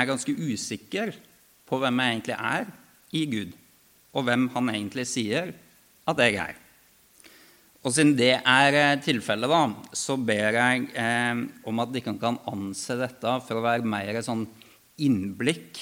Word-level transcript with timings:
er 0.00 0.08
ganske 0.10 0.34
usikker 0.34 1.12
på 1.68 1.78
hvem 1.80 2.00
jeg 2.02 2.16
egentlig 2.16 2.36
er 2.36 2.70
i 3.16 3.26
Gud, 3.30 3.54
og 4.14 4.26
hvem 4.26 4.48
han 4.54 4.72
egentlig 4.72 5.06
sier 5.08 5.52
at 6.08 6.22
jeg 6.24 6.40
er. 6.42 6.56
Og 7.80 7.94
siden 7.96 8.12
det 8.18 8.34
er 8.38 8.76
eh, 8.76 8.98
tilfellet, 9.00 9.48
da, 9.48 9.60
så 9.96 10.18
ber 10.20 10.58
jeg 10.58 10.90
eh, 11.00 11.44
om 11.68 11.80
at 11.80 11.92
dere 11.94 12.16
kan 12.20 12.36
anse 12.50 12.96
dette 13.00 13.36
for 13.46 13.56
å 13.56 13.64
være 13.64 13.88
mer 13.88 14.18
et 14.18 14.26
sånn 14.26 14.44
innblikk 15.00 15.80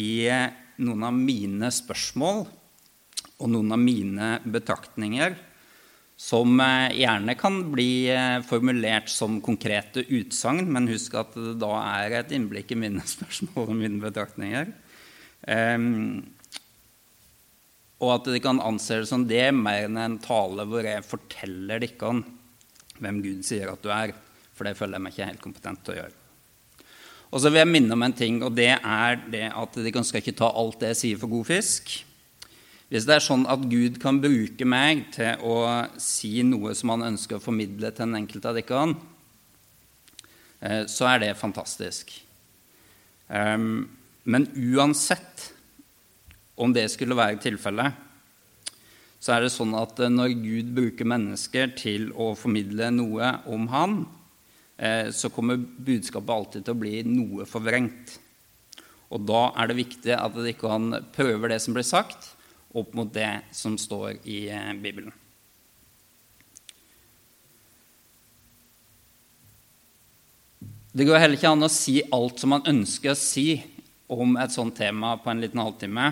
i 0.00 0.24
eh, 0.32 0.48
noen 0.80 1.04
av 1.08 1.18
mine 1.18 1.68
spørsmål 1.72 2.46
og 3.36 3.52
noen 3.52 3.74
av 3.76 3.82
mine 3.82 4.30
betraktninger 4.48 5.36
som 6.16 6.60
eh, 6.64 6.96
gjerne 6.96 7.36
kan 7.36 7.58
bli 7.72 8.08
eh, 8.08 8.38
formulert 8.48 9.10
som 9.12 9.40
konkrete 9.44 10.06
utsagn, 10.08 10.64
men 10.72 10.88
husk 10.88 11.14
at 11.20 11.36
det 11.36 11.58
da 11.60 11.74
er 12.00 12.20
et 12.22 12.32
innblikk 12.36 12.72
i 12.72 12.80
mine 12.86 13.04
spørsmål 13.14 13.68
og 13.68 13.76
mine 13.76 14.00
betraktninger. 14.02 14.72
Um, 15.46 16.24
og 18.00 18.10
at 18.16 18.30
de 18.32 18.40
kan 18.42 18.60
anse 18.64 18.98
det 19.00 19.08
som 19.08 19.24
det 19.28 19.44
mer 19.56 19.86
enn 19.86 20.00
en 20.00 20.16
tale 20.20 20.66
hvor 20.68 20.84
jeg 20.84 21.04
forteller 21.06 21.84
dere 21.84 22.16
hvem 22.96 23.20
Gud 23.24 23.44
sier 23.44 23.70
at 23.72 23.84
du 23.84 23.92
er. 23.92 24.12
For 24.56 24.68
det 24.68 24.76
føler 24.76 24.96
jeg 24.96 25.04
meg 25.04 25.14
ikke 25.14 25.28
helt 25.30 25.44
kompetent 25.44 25.84
til 25.84 25.94
å 25.94 25.98
gjøre. 26.00 26.16
Og 27.34 27.42
så 27.42 27.50
vil 27.50 27.60
jeg 27.60 27.72
minne 27.72 27.92
om 27.96 28.04
en 28.06 28.14
ting, 28.16 28.38
og 28.46 28.54
det 28.56 28.72
er 28.72 29.18
det 29.28 29.48
at 29.50 29.76
de 29.76 29.92
skal 29.92 30.22
ikke 30.22 30.36
ta 30.38 30.48
alt 30.48 30.78
det 30.80 30.94
jeg 30.94 31.00
sier, 31.02 31.20
for 31.20 31.32
god 31.32 31.48
fisk. 31.48 31.96
Hvis 32.86 33.06
det 33.08 33.16
er 33.16 33.24
sånn 33.24 33.48
at 33.50 33.64
Gud 33.66 33.96
kan 33.98 34.20
bruke 34.22 34.66
meg 34.68 35.08
til 35.16 35.40
å 35.42 35.56
si 35.98 36.38
noe 36.46 36.70
som 36.78 36.92
han 36.94 37.08
ønsker 37.08 37.40
å 37.40 37.42
formidle 37.42 37.90
til 37.90 38.04
den 38.04 38.20
enkelte 38.20 38.52
av 38.52 38.60
dere, 38.60 38.84
eh, 40.60 40.84
så 40.86 41.08
er 41.10 41.24
det 41.24 41.32
fantastisk. 41.40 42.12
Ehm, 43.26 43.88
men 44.22 44.46
uansett 44.54 45.48
om 46.54 46.70
det 46.72 46.86
skulle 46.92 47.18
være 47.18 47.40
tilfellet, 47.42 47.98
så 49.18 49.34
er 49.34 49.42
det 49.42 49.50
sånn 49.56 49.74
at 49.74 49.98
eh, 49.98 50.12
når 50.12 50.36
Gud 50.44 50.70
bruker 50.78 51.10
mennesker 51.10 51.74
til 51.74 52.12
å 52.14 52.36
formidle 52.38 52.92
noe 52.94 53.32
om 53.50 53.66
Han, 53.74 53.98
eh, 54.78 55.10
så 55.10 55.32
kommer 55.34 55.58
budskapet 55.58 56.36
alltid 56.36 56.68
til 56.68 56.78
å 56.78 56.82
bli 56.86 57.02
noe 57.02 57.50
forvrengt. 57.50 58.20
Og 59.10 59.26
da 59.26 59.48
er 59.58 59.70
det 59.74 59.80
viktig 59.82 60.14
at 60.14 60.38
de 60.38 60.54
kan 60.54 61.00
prøver 61.14 61.50
det 61.50 61.62
som 61.66 61.74
blir 61.74 61.86
sagt, 61.86 62.35
opp 62.76 62.94
mot 62.96 63.12
det 63.12 63.30
som 63.56 63.78
står 63.80 64.20
i 64.24 64.46
eh, 64.52 64.74
Bibelen. 64.74 65.14
Det 70.96 71.04
går 71.04 71.20
heller 71.20 71.36
ikke 71.36 71.50
an 71.52 71.66
å 71.66 71.72
si 71.72 71.98
alt 72.14 72.40
som 72.40 72.54
man 72.54 72.64
ønsker 72.68 73.12
å 73.12 73.18
si 73.20 73.50
om 74.08 74.38
et 74.40 74.54
sånt 74.54 74.78
tema 74.78 75.16
på 75.20 75.28
en 75.28 75.42
liten 75.42 75.60
halvtime. 75.60 76.06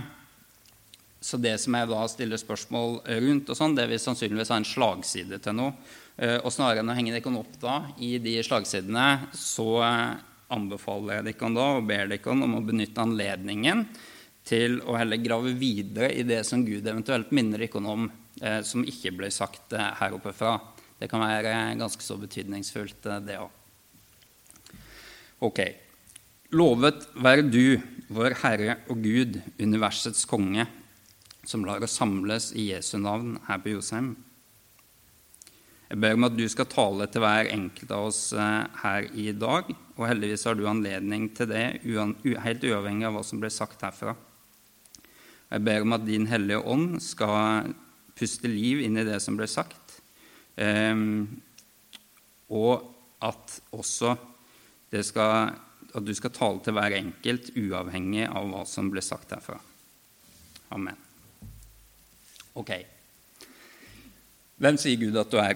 Så 1.24 1.38
det 1.40 1.54
som 1.62 1.72
jeg 1.72 1.88
da 1.88 2.02
stiller 2.10 2.40
spørsmål 2.40 2.98
rundt, 3.24 3.48
og 3.48 3.56
sånn, 3.56 3.76
det 3.78 3.86
vil 3.88 4.02
sannsynligvis 4.02 4.52
ha 4.52 4.58
en 4.60 4.68
slagside 4.68 5.38
til 5.40 5.56
noe. 5.56 5.72
Eh, 6.20 6.36
og 6.36 6.52
snarere 6.52 6.84
enn 6.84 6.92
å 6.92 6.96
henge 6.98 7.14
dere 7.14 7.38
opp 7.40 7.54
da 7.62 7.78
i 7.96 8.18
de 8.22 8.36
slagsidene, 8.44 9.30
så 9.32 9.68
eh, 9.86 10.18
anbefaler 10.52 11.16
jeg 11.22 11.30
dere 11.30 11.54
da 11.56 11.68
og 11.78 11.88
ber 11.88 12.10
dere 12.12 12.34
om 12.34 12.58
å 12.58 12.66
benytte 12.66 13.02
anledningen 13.02 13.86
til 14.44 14.80
å 14.84 14.96
heller 14.98 15.22
grave 15.22 15.54
videre 15.56 16.10
i 16.12 16.24
det 16.26 16.42
som 16.46 16.64
Gud 16.66 16.84
eventuelt 16.84 17.32
minner 17.32 17.64
dere 17.64 17.80
om, 17.88 18.10
eh, 18.42 18.60
som 18.62 18.84
ikke 18.84 19.14
ble 19.16 19.30
sagt 19.32 19.72
eh, 19.72 19.92
her 20.00 20.16
oppe 20.16 20.34
fra. 20.36 20.58
Det 21.00 21.08
kan 21.10 21.24
være 21.24 21.76
ganske 21.80 22.04
så 22.04 22.18
betydningsfullt, 22.20 23.06
eh, 23.06 23.22
det 23.24 23.38
òg. 23.40 23.50
Ok. 25.44 25.60
Lovet 26.54 27.08
være 27.16 27.48
du, 27.50 27.80
vår 28.14 28.36
Herre 28.44 28.76
og 28.92 29.00
Gud, 29.02 29.40
universets 29.58 30.24
konge, 30.28 30.68
som 31.44 31.64
lar 31.66 31.82
oss 31.82 31.96
samles 31.98 32.52
i 32.54 32.70
Jesu 32.70 32.98
navn 33.00 33.38
her 33.48 33.58
på 33.64 33.74
Josheim. 33.74 34.14
Jeg 35.90 36.00
ber 36.00 36.16
om 36.16 36.26
at 36.26 36.36
du 36.36 36.44
skal 36.48 36.66
tale 36.66 37.06
til 37.12 37.22
hver 37.22 37.50
enkelt 37.54 37.90
av 37.92 38.06
oss 38.08 38.20
eh, 38.32 38.60
her 38.80 39.08
i 39.14 39.32
dag. 39.36 39.68
Og 39.94 40.06
heldigvis 40.08 40.46
har 40.48 40.56
du 40.58 40.64
anledning 40.66 41.28
til 41.36 41.50
det, 41.52 41.66
helt 41.84 42.64
uavhengig 42.66 43.06
av 43.06 43.18
hva 43.18 43.24
som 43.26 43.42
ble 43.42 43.50
sagt 43.52 43.84
herfra. 43.84 44.16
Jeg 45.54 45.62
ber 45.62 45.84
om 45.84 45.94
at 45.94 46.02
Din 46.02 46.26
Hellige 46.26 46.64
Ånd 46.66 46.96
skal 46.98 47.68
puste 48.18 48.50
liv 48.50 48.80
inn 48.82 48.98
i 48.98 49.04
det 49.06 49.20
som 49.22 49.36
ble 49.38 49.46
sagt, 49.46 50.00
ehm, 50.58 51.28
og 52.50 52.82
at 53.22 53.60
også 53.74 54.16
skal, 55.06 55.54
at 55.94 56.06
du 56.06 56.10
skal 56.14 56.32
tale 56.34 56.62
til 56.62 56.74
hver 56.74 56.96
enkelt, 56.98 57.52
uavhengig 57.54 58.26
av 58.26 58.50
hva 58.50 58.64
som 58.66 58.90
ble 58.90 59.02
sagt 59.02 59.30
herfra. 59.34 59.60
Amen. 60.74 60.98
Ok. 62.58 62.72
Hvem 64.58 64.78
sier 64.78 64.98
Gud 64.98 65.18
at 65.22 65.30
du 65.30 65.38
er? 65.38 65.54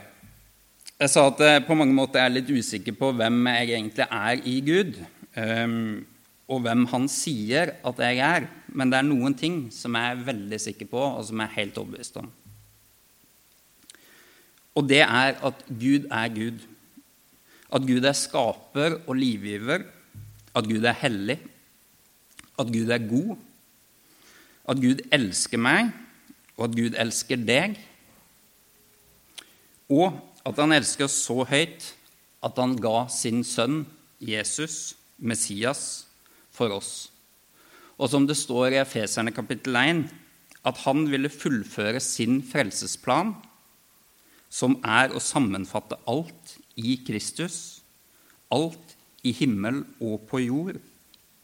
Jeg 0.98 1.10
sa 1.10 1.26
at 1.26 1.42
jeg 1.42 1.66
på 1.66 1.74
mange 1.78 1.94
måter 1.94 2.22
er 2.22 2.36
litt 2.36 2.50
usikker 2.50 2.94
på 2.98 3.10
hvem 3.18 3.50
jeg 3.50 3.74
egentlig 3.80 4.06
er 4.06 4.46
i 4.46 4.56
Gud. 4.66 4.94
Um, 5.38 6.06
og 6.48 6.62
hvem 6.64 6.86
han 6.90 7.06
sier 7.12 7.74
at 7.86 8.00
jeg 8.02 8.22
er. 8.24 8.48
Men 8.68 8.90
det 8.92 8.98
er 8.98 9.06
noen 9.08 9.36
ting 9.38 9.60
som 9.74 9.96
jeg 9.96 10.12
er 10.12 10.26
veldig 10.26 10.58
sikker 10.60 10.88
på, 10.90 11.00
og 11.00 11.24
som 11.26 11.40
jeg 11.40 11.48
er 11.48 11.58
helt 11.60 11.80
overbevist 11.80 12.18
om. 12.20 12.28
Og 14.78 14.86
det 14.86 15.00
er 15.02 15.38
at 15.42 15.62
Gud 15.68 16.06
er 16.06 16.34
Gud. 16.34 16.58
At 17.74 17.84
Gud 17.88 18.04
er 18.06 18.16
skaper 18.16 19.00
og 19.06 19.16
livgiver. 19.18 19.86
At 20.54 20.68
Gud 20.68 20.84
er 20.86 20.96
hellig. 21.00 21.38
At 22.58 22.70
Gud 22.72 22.92
er 22.94 23.08
god. 23.08 23.36
At 24.68 24.80
Gud 24.82 25.00
elsker 25.12 25.60
meg, 25.60 25.92
og 26.58 26.66
at 26.68 26.74
Gud 26.76 26.96
elsker 27.00 27.40
deg. 27.40 27.78
Og 29.88 30.12
at 30.44 30.58
han 30.60 30.74
elsker 30.76 31.06
oss 31.06 31.22
så 31.24 31.40
høyt 31.48 31.94
at 32.44 32.58
han 32.60 32.76
ga 32.78 33.06
sin 33.10 33.40
sønn 33.46 33.82
Jesus, 34.20 34.94
Messias, 35.18 36.06
for 36.52 36.74
oss. 36.74 37.08
Og 37.98 38.10
som 38.12 38.26
det 38.26 38.38
står 38.38 38.76
i 38.76 38.80
Efeserne 38.82 39.34
kapittel 39.34 39.76
1, 39.76 40.04
at 40.66 40.82
han 40.84 41.06
ville 41.10 41.30
fullføre 41.32 42.00
sin 42.02 42.40
frelsesplan, 42.46 43.34
som 44.48 44.78
er 44.86 45.12
å 45.12 45.22
sammenfatte 45.22 45.98
alt 46.08 46.54
i 46.78 46.96
Kristus, 47.06 47.82
alt 48.54 48.94
i 49.26 49.34
himmel 49.34 49.82
og 50.00 50.24
på 50.30 50.40
jord, 50.46 50.78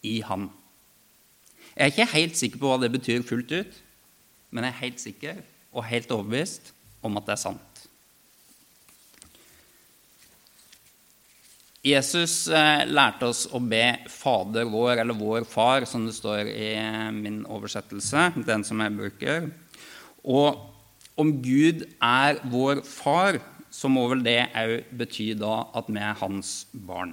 i 0.05 0.21
Han. 0.25 0.51
Jeg 1.75 1.83
er 1.83 1.93
ikke 1.93 2.13
helt 2.13 2.39
sikker 2.39 2.61
på 2.61 2.71
hva 2.71 2.79
det 2.81 2.93
betyr 2.93 3.25
fullt 3.27 3.53
ut, 3.53 3.79
men 4.53 4.67
jeg 4.67 4.73
er 4.75 4.83
helt 4.83 5.01
sikker 5.03 5.41
og 5.75 5.89
helt 5.89 6.13
overbevist 6.15 6.71
om 7.05 7.17
at 7.19 7.27
det 7.27 7.35
er 7.35 7.41
sant. 7.41 7.74
Jesus 11.85 12.47
eh, 12.49 12.87
lærte 12.89 13.29
oss 13.29 13.43
å 13.53 13.59
be 13.61 13.83
Fader 14.09 14.65
vår, 14.73 15.03
eller 15.03 15.17
Vår 15.19 15.45
Far, 15.45 15.85
som 15.85 16.07
det 16.09 16.15
står 16.17 16.49
i 16.49 16.71
eh, 16.79 17.11
min 17.13 17.43
oversettelse, 17.45 18.31
den 18.47 18.65
som 18.65 18.81
jeg 18.81 18.95
bruker. 18.97 19.51
Og 20.25 20.63
om 21.21 21.35
Gud 21.45 21.85
er 22.01 22.41
vår 22.49 22.81
far, 22.89 23.37
så 23.69 23.91
må 23.93 24.07
vel 24.11 24.25
det 24.25 24.49
òg 24.57 24.89
bety 24.97 25.29
da 25.37 25.67
at 25.77 25.91
vi 25.93 26.01
er 26.01 26.17
hans 26.23 26.55
barn. 26.73 27.13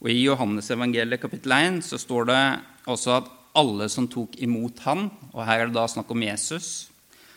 Og 0.00 0.08
I 0.08 0.24
Johannes 0.24 0.72
evangeliet 0.72 1.20
kapittel 1.20 1.52
1 1.58 1.78
så 1.84 2.00
står 2.00 2.30
det 2.32 2.40
også 2.88 3.14
at 3.18 3.30
alle 3.56 3.90
som 3.92 4.08
tok 4.08 4.40
imot 4.40 4.80
ham, 4.88 5.10
og 5.34 5.44
her 5.44 5.66
er 5.66 5.70
det 5.70 5.76
da 5.76 5.86
snakk 5.88 6.10
om 6.12 6.24
Jesus 6.24 6.90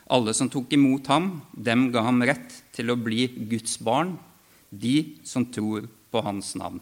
Alle 0.10 0.34
som 0.34 0.48
tok 0.50 0.72
imot 0.74 1.06
ham, 1.12 1.26
dem 1.54 1.92
ga 1.94 2.02
ham 2.08 2.24
rett 2.26 2.56
til 2.74 2.90
å 2.90 2.98
bli 2.98 3.28
Guds 3.52 3.76
barn, 3.78 4.16
de 4.74 5.20
som 5.28 5.46
tror 5.46 5.86
på 6.12 6.24
hans 6.26 6.56
navn. 6.60 6.82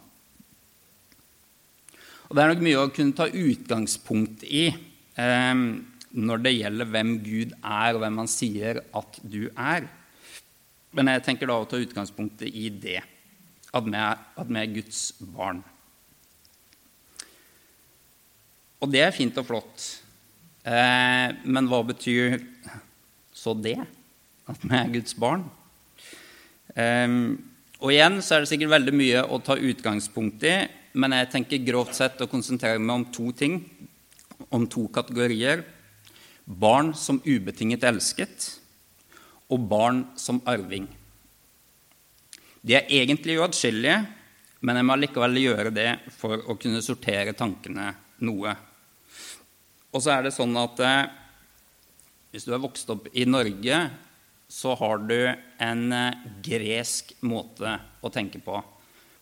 Og 2.28 2.36
Det 2.36 2.44
er 2.44 2.52
nok 2.52 2.64
mye 2.66 2.80
å 2.82 2.90
kunne 2.92 3.16
ta 3.16 3.28
utgangspunkt 3.28 4.44
i 4.48 4.66
eh, 4.68 5.62
når 6.18 6.42
det 6.44 6.56
gjelder 6.58 6.90
hvem 6.92 7.14
Gud 7.24 7.54
er, 7.62 7.94
og 7.94 8.02
hvem 8.04 8.20
han 8.24 8.32
sier 8.32 8.82
at 8.96 9.20
du 9.24 9.48
er. 9.54 9.88
Men 10.96 11.12
jeg 11.12 11.24
tenker 11.28 11.50
da 11.50 11.60
å 11.62 11.68
ta 11.70 11.80
utgangspunktet 11.80 12.52
i 12.52 12.68
det, 12.74 13.00
at 13.76 13.86
vi 13.86 13.96
er, 13.96 14.20
at 14.40 14.50
vi 14.50 14.60
er 14.62 14.76
Guds 14.76 15.02
barn. 15.36 15.62
Og 18.84 18.92
det 18.94 19.04
er 19.04 19.16
fint 19.16 19.38
og 19.40 19.48
flott. 19.48 19.86
Eh, 20.68 21.36
men 21.48 21.70
hva 21.70 21.82
betyr 21.88 22.40
så 23.36 23.56
det? 23.58 23.78
At 24.48 24.64
vi 24.64 24.74
er 24.76 24.92
Guds 24.98 25.16
barn? 25.18 25.46
Eh, 26.76 27.08
og 27.78 27.94
igjen 27.94 28.22
så 28.26 28.36
er 28.36 28.44
det 28.44 28.50
sikkert 28.50 28.74
veldig 28.74 28.94
mye 28.98 29.24
å 29.30 29.38
ta 29.46 29.58
utgangspunkt 29.58 30.46
i, 30.50 30.56
men 30.98 31.14
jeg 31.14 31.30
tenker 31.34 31.66
grovt 31.66 31.98
sett 31.98 32.22
å 32.24 32.30
konsentrere 32.30 32.82
meg 32.82 32.96
om 32.96 33.06
to 33.14 33.30
ting, 33.38 33.60
om 34.50 34.66
to 34.70 34.88
kategorier. 34.94 35.62
Barn 36.48 36.94
som 36.98 37.20
ubetinget 37.26 37.86
elsket, 37.86 38.48
og 39.54 39.68
barn 39.70 40.06
som 40.20 40.42
arving. 40.50 40.88
De 42.66 42.76
er 42.76 42.90
egentlig 42.98 43.38
uatskillelige, 43.38 44.00
men 44.66 44.80
jeg 44.80 44.88
må 44.88 44.98
likevel 44.98 45.38
gjøre 45.40 45.72
det 45.72 45.92
for 46.18 46.42
å 46.50 46.58
kunne 46.60 46.82
sortere 46.84 47.36
tankene 47.38 47.92
noe. 48.26 48.56
Og 49.94 50.02
så 50.04 50.16
er 50.16 50.26
det 50.26 50.34
sånn 50.36 50.58
at 50.60 50.82
eh, 50.84 51.04
hvis 52.34 52.48
du 52.48 52.56
er 52.56 52.64
vokst 52.64 52.90
opp 52.92 53.08
i 53.14 53.28
Norge, 53.30 53.78
så 54.48 54.74
har 54.80 55.04
du 55.04 55.20
en 55.60 55.92
eh, 55.92 56.26
gresk 56.44 57.14
måte 57.28 57.74
å 58.00 58.12
tenke 58.14 58.40
på. 58.44 58.62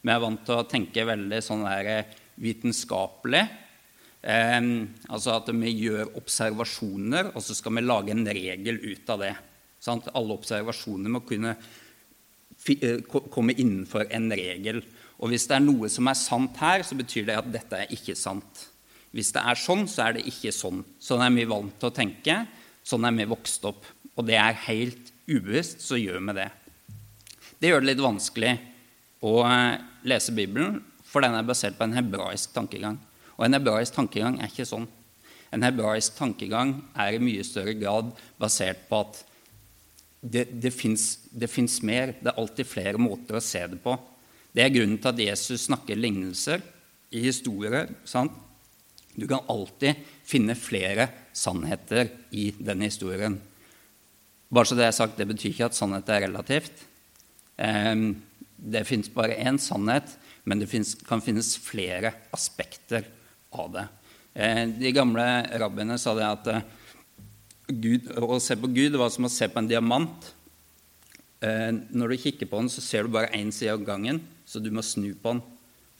Vi 0.05 0.13
er 0.13 0.21
vant 0.21 0.43
til 0.45 0.59
å 0.61 0.67
tenke 0.69 1.07
veldig 1.07 1.39
sånn 1.41 1.65
der 1.65 1.89
eh, 1.89 2.11
vitenskapelig. 2.41 3.41
Eh, 4.21 4.59
altså 5.09 5.33
at 5.33 5.49
vi 5.49 5.73
gjør 5.73 6.13
observasjoner, 6.21 7.31
og 7.33 7.41
så 7.41 7.57
skal 7.57 7.77
vi 7.77 7.85
lage 7.85 8.13
en 8.13 8.27
regel 8.27 8.77
ut 8.85 9.09
av 9.15 9.25
det. 9.25 9.33
Sant? 9.81 10.11
Alle 10.13 10.37
observasjoner 10.37 11.13
må 11.13 11.23
kunne 11.25 11.55
eh, 11.55 13.01
komme 13.09 13.57
innenfor 13.57 14.05
en 14.13 14.29
regel. 14.29 14.83
Og 15.17 15.31
hvis 15.31 15.47
det 15.49 15.57
er 15.57 15.65
noe 15.65 15.89
som 15.89 16.09
er 16.11 16.19
sant 16.19 16.61
her, 16.61 16.85
så 16.85 16.97
betyr 16.99 17.25
det 17.29 17.39
at 17.39 17.49
dette 17.49 17.81
er 17.81 17.97
ikke 17.97 18.17
sant. 18.19 18.67
Hvis 19.15 19.31
det 19.33 19.41
er 19.47 19.57
sånn, 19.57 19.85
så 19.87 20.09
er 20.09 20.17
det 20.17 20.25
ikke 20.29 20.53
sånn. 20.53 20.83
Sånn 20.99 21.23
er 21.23 21.33
vi 21.33 21.47
vant 21.49 21.73
til 21.79 21.89
å 21.89 21.95
tenke. 21.95 22.41
Sånn 22.85 23.07
er 23.07 23.15
vi 23.15 23.29
vokst 23.31 23.63
opp. 23.65 23.87
Og 24.15 24.27
det 24.27 24.37
er 24.37 24.57
helt 24.67 25.14
ubevisst, 25.29 25.81
så 25.85 25.99
gjør 25.99 26.21
vi 26.29 26.37
det. 26.37 26.49
Det 27.59 27.71
gjør 27.71 27.83
det 27.83 27.91
litt 27.91 28.03
vanskelig 28.03 28.53
å 29.25 29.37
eh, 29.47 29.77
lese 30.05 30.35
Bibelen, 30.35 30.81
for 31.05 31.23
den 31.23 31.37
er 31.37 31.47
basert 31.47 31.77
på 31.77 31.87
en 31.87 31.95
hebraisk 31.95 32.53
tankegang. 32.55 32.99
Og 33.35 33.47
en 33.47 33.57
hebraisk 33.57 33.95
tankegang 33.95 34.39
er 34.39 34.51
ikke 34.51 34.67
sånn. 34.67 34.87
En 35.55 35.63
hebraisk 35.63 36.17
tankegang 36.17 36.75
er 36.99 37.15
i 37.15 37.23
mye 37.23 37.45
større 37.47 37.75
grad 37.77 38.11
basert 38.41 38.87
på 38.89 39.01
at 39.05 39.21
det, 40.25 40.47
det 40.51 40.71
fins 40.73 41.79
mer. 41.85 42.15
Det 42.19 42.31
er 42.31 42.41
alltid 42.41 42.67
flere 42.67 43.01
måter 43.01 43.37
å 43.37 43.43
se 43.43 43.61
det 43.71 43.79
på. 43.83 43.95
Det 44.55 44.63
er 44.63 44.73
grunnen 44.73 44.99
til 45.01 45.11
at 45.11 45.21
Jesus 45.21 45.67
snakker 45.67 45.99
lignelser 45.99 46.63
i 47.15 47.25
historier. 47.27 47.91
Sant? 48.07 48.33
Du 49.15 49.27
kan 49.29 49.45
alltid 49.51 50.01
finne 50.27 50.57
flere 50.59 51.07
sannheter 51.35 52.09
i 52.35 52.49
denne 52.57 52.89
historien. 52.89 53.37
Bare 54.49 54.69
så 54.69 54.75
Det 54.77 54.85
er 54.85 54.95
sagt, 54.95 55.17
det 55.17 55.27
betyr 55.27 55.51
ikke 55.51 55.69
at 55.69 55.77
sannhet 55.77 56.09
er 56.09 56.27
relativt. 56.27 56.85
Ehm, 57.57 58.21
det 58.57 58.85
fins 58.87 59.09
bare 59.09 59.37
én 59.41 59.57
sannhet, 59.59 60.17
men 60.43 60.59
det 60.59 60.69
kan 61.07 61.21
finnes 61.21 61.55
flere 61.57 62.13
aspekter 62.35 63.07
av 63.51 63.71
det. 63.73 63.85
Eh, 64.35 64.65
de 64.67 64.91
gamle 64.91 65.25
rabbiene 65.59 65.97
sa 65.99 66.13
det 66.17 66.27
at 66.27 66.47
eh, 66.51 66.65
Gud, 67.71 68.11
å 68.19 68.37
se 68.43 68.57
på 68.59 68.69
Gud 68.69 68.97
var 68.99 69.09
som 69.09 69.25
å 69.25 69.31
se 69.31 69.47
på 69.49 69.61
en 69.61 69.69
diamant. 69.69 70.27
Eh, 71.41 71.71
når 71.71 72.13
du 72.13 72.17
kikker 72.21 72.49
på 72.51 72.61
den, 72.61 72.69
så 72.69 72.83
ser 72.83 73.05
du 73.05 73.15
bare 73.15 73.33
én 73.33 73.51
side 73.55 73.73
av 73.73 73.85
gangen, 73.87 74.21
så 74.45 74.61
du 74.61 74.69
må 74.75 74.83
snu 74.85 75.13
på 75.15 75.33
den 75.33 75.41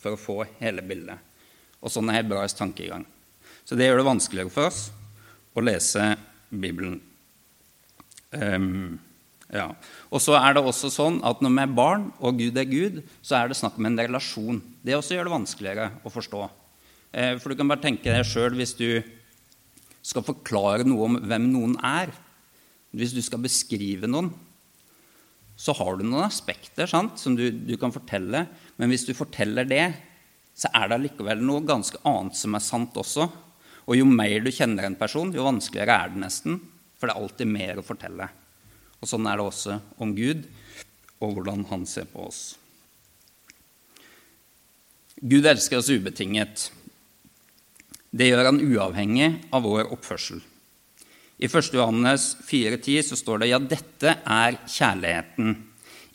for 0.01 0.13
å 0.13 0.21
få 0.21 0.37
hele 0.59 0.83
bildet. 0.85 1.17
Og 1.81 1.89
sånn 1.93 2.11
er 2.11 2.19
hebraisk 2.21 2.59
tankegang. 2.59 3.07
Så 3.65 3.77
det 3.77 3.87
gjør 3.87 4.03
det 4.03 4.09
vanskeligere 4.11 4.53
for 4.53 4.69
oss 4.69 4.89
å 5.55 5.63
lese 5.63 6.11
Bibelen. 6.51 6.99
Um, 8.35 8.99
ja. 9.53 9.69
Og 10.09 10.21
så 10.23 10.35
er 10.39 10.55
det 10.55 10.63
også 10.65 10.89
sånn 10.93 11.19
at 11.25 11.41
når 11.43 11.53
vi 11.53 11.63
er 11.63 11.75
barn, 11.77 12.07
og 12.19 12.39
Gud 12.39 12.57
er 12.59 12.69
Gud, 12.69 13.01
så 13.25 13.39
er 13.39 13.49
det 13.51 13.59
snakk 13.59 13.77
om 13.79 13.89
en 13.89 13.99
relasjon. 13.99 14.61
Det 14.85 14.97
også 14.97 15.17
gjør 15.17 15.29
det 15.29 15.35
vanskeligere 15.35 15.89
å 16.03 16.13
forstå. 16.13 16.41
Eh, 17.15 17.35
for 17.39 17.51
du 17.51 17.59
kan 17.59 17.69
bare 17.69 17.83
tenke 17.83 18.11
deg 18.11 18.25
sjøl 18.27 18.57
hvis 18.57 18.75
du 18.79 18.89
skal 20.05 20.25
forklare 20.25 20.85
noe 20.87 21.09
om 21.09 21.19
hvem 21.21 21.47
noen 21.51 21.77
er. 21.85 22.11
Hvis 22.95 23.15
du 23.15 23.21
skal 23.25 23.41
beskrive 23.43 24.07
noen, 24.07 24.31
så 25.55 25.73
har 25.77 25.95
du 25.97 26.03
noen 26.03 26.25
aspekter 26.25 26.89
sant, 26.89 27.19
som 27.19 27.35
du, 27.37 27.47
du, 27.51 27.75
kan 27.79 27.93
fortelle. 27.95 28.45
Men 28.75 28.91
hvis 28.91 29.07
du 29.07 29.13
forteller 29.15 29.67
det, 29.67 29.87
så 30.55 30.71
er 30.75 30.89
det 30.89 30.99
allikevel 30.99 31.41
noe 31.43 31.63
ganske 31.67 31.99
annet 32.07 32.37
som 32.39 32.55
er 32.55 32.63
sant 32.63 32.95
også. 32.99 33.27
Og 33.85 33.99
jo 33.99 34.07
mer 34.07 34.43
du 34.43 34.51
kjenner 34.51 34.87
en 34.87 34.97
person, 34.99 35.31
jo 35.35 35.45
vanskeligere 35.45 35.95
er 35.95 36.13
det 36.13 36.23
nesten. 36.23 36.59
For 36.95 37.07
det 37.07 37.15
er 37.15 37.21
alltid 37.21 37.51
mer 37.51 37.79
å 37.79 37.85
fortelle. 37.85 38.29
Og 39.01 39.09
sånn 39.09 39.27
er 39.29 39.39
det 39.39 39.45
også 39.45 39.79
om 40.01 40.13
Gud 40.17 40.45
og 41.23 41.35
hvordan 41.35 41.65
han 41.69 41.85
ser 41.89 42.07
på 42.11 42.25
oss. 42.27 42.41
Gud 45.21 45.47
elsker 45.47 45.79
oss 45.79 45.91
ubetinget. 45.91 46.69
Det 48.15 48.27
gjør 48.29 48.49
han 48.49 48.61
uavhengig 48.63 49.29
av 49.55 49.63
vår 49.67 49.91
oppførsel. 49.95 50.41
I 51.35 51.47
1. 51.49 51.73
Johannes 51.75 52.29
4,10 52.47 53.09
så 53.09 53.17
står 53.19 53.41
det 53.41 53.49
ja, 53.51 53.59
dette 53.59 54.13
er 54.23 54.59
kjærligheten. 54.71 55.55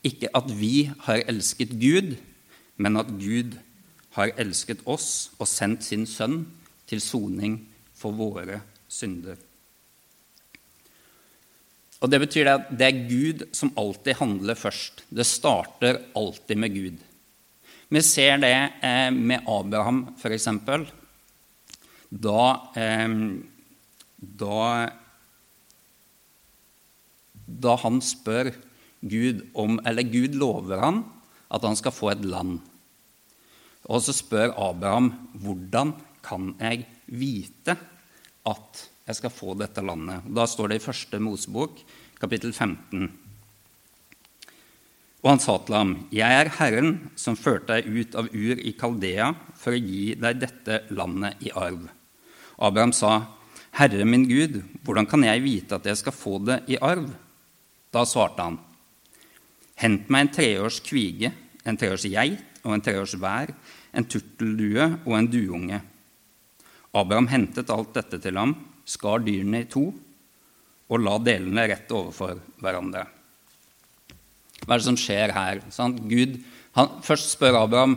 Ikke 0.09 0.31
at 0.37 0.49
vi 0.57 0.89
har 1.05 1.27
elsket 1.29 1.75
Gud, 1.81 2.15
men 2.81 2.97
at 2.97 3.11
Gud 3.21 3.59
har 4.17 4.33
elsket 4.41 4.81
oss 4.89 5.29
og 5.39 5.49
sendt 5.49 5.85
sin 5.85 6.07
sønn 6.09 6.43
til 6.89 7.05
soning 7.05 7.61
for 7.97 8.17
våre 8.17 8.63
synder. 8.89 9.37
Og 12.01 12.11
Det 12.11 12.21
betyr 12.23 12.49
at 12.49 12.71
det 12.73 12.87
er 12.87 13.05
Gud 13.11 13.45
som 13.57 13.73
alltid 13.77 14.17
handler 14.17 14.57
først. 14.57 15.05
Det 15.11 15.27
starter 15.29 16.01
alltid 16.17 16.57
med 16.57 16.75
Gud. 16.75 16.99
Vi 17.91 18.01
ser 18.07 18.39
det 18.41 18.55
eh, 18.87 19.11
med 19.11 19.45
Abraham, 19.51 20.15
f.eks. 20.17 20.49
Da, 22.11 22.45
eh, 22.79 23.15
da 24.17 24.65
da 27.51 27.75
han 27.83 27.99
spør 28.05 28.53
Gud 29.01 29.43
om 29.59 29.81
Eller 29.87 30.07
Gud 30.07 30.37
lover 30.39 30.83
han 30.85 31.03
at 31.51 31.65
han 31.67 31.75
skal 31.75 31.95
få 31.95 32.13
et 32.13 32.23
land. 32.23 32.61
Og 33.91 34.05
så 34.05 34.15
spør 34.15 34.55
Abraham 34.55 35.11
hvordan 35.43 35.97
kan 36.23 36.53
jeg 36.61 36.85
vite 37.11 37.75
at 38.47 38.83
jeg 39.11 39.19
skal 39.19 39.33
få 39.35 39.57
dette 39.59 39.83
landet. 39.83 40.27
Da 40.31 40.47
står 40.47 40.71
det 40.71 40.81
i 40.81 40.85
første 40.85 41.19
Mosebok, 41.23 41.83
kapittel 42.21 42.53
15. 42.55 43.09
Og 45.21 45.29
han 45.29 45.43
sa 45.43 45.59
til 45.59 45.75
ham, 45.75 46.09
'Jeg 46.13 46.33
er 46.33 46.49
Herren 46.49 47.11
som 47.17 47.37
førte 47.37 47.75
deg 47.75 47.87
ut 47.87 48.15
av 48.15 48.29
Ur 48.33 48.57
i 48.57 48.73
Kaldea 48.73 49.35
for 49.55 49.73
å 49.73 49.83
gi 49.83 50.15
deg 50.15 50.41
dette 50.41 50.85
landet 50.91 51.37
i 51.43 51.51
arv.' 51.51 51.91
Abraham 52.59 52.93
sa, 52.93 53.27
'Herre 53.73 54.05
min 54.05 54.29
Gud, 54.29 54.63
hvordan 54.85 55.07
kan 55.07 55.23
jeg 55.25 55.43
vite 55.43 55.75
at 55.75 55.85
jeg 55.85 55.97
skal 55.97 56.13
få 56.13 56.39
det 56.39 56.63
i 56.69 56.79
arv?' 56.81 57.15
Da 57.93 58.05
svarte 58.05 58.43
han, 58.43 58.59
Hent 59.77 60.11
meg 60.11 60.21
en 60.21 60.35
treårs 60.35 60.81
kvige, 60.81 61.33
en 61.65 61.77
treårs 61.77 62.05
geit 62.05 62.45
og 62.65 62.75
en 62.75 62.81
treårs 62.81 63.15
vær, 63.17 63.49
en 63.93 64.05
turteldue 64.05 65.01
og 65.07 65.15
en 65.17 65.27
duunge. 65.27 65.81
Abraham 66.93 67.27
hentet 67.27 67.71
alt 67.71 67.95
dette 67.95 68.21
til 68.21 68.37
ham, 68.37 68.70
skar 68.91 69.23
dyrene 69.25 69.63
i 69.63 69.71
to 69.71 69.87
og 70.91 71.03
la 71.05 71.17
delene 71.23 71.69
rett 71.71 71.93
overfor 71.95 72.39
hverandre. 72.61 73.05
Hva 74.65 74.75
er 74.75 74.81
det 74.81 74.89
som 74.89 74.99
skjer 74.99 75.33
her? 75.35 75.61
Sant? 75.73 76.01
Gud, 76.11 76.41
han, 76.77 76.97
først 77.07 77.37
spør 77.37 77.63
Abraham 77.63 77.97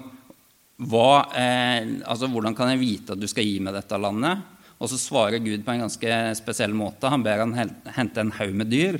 hva, 0.83 1.29
eh, 1.37 1.99
altså, 2.09 2.29
hvordan 2.29 2.55
kan 2.57 2.71
jeg 2.73 2.81
vite 2.81 3.15
at 3.15 3.21
du 3.21 3.27
skal 3.29 3.45
gi 3.47 3.59
meg 3.63 3.75
dette 3.75 3.99
landet. 3.99 4.41
Og 4.81 4.89
så 4.91 4.99
svarer 4.99 5.43
Gud 5.43 5.63
på 5.63 5.73
en 5.73 5.85
ganske 5.85 6.17
spesiell 6.37 6.73
måte. 6.75 7.09
Han 7.11 7.23
ber 7.23 7.43
han 7.43 7.53
hente 7.95 8.23
en 8.23 8.33
haug 8.35 8.55
med 8.57 8.71
dyr. 8.73 8.99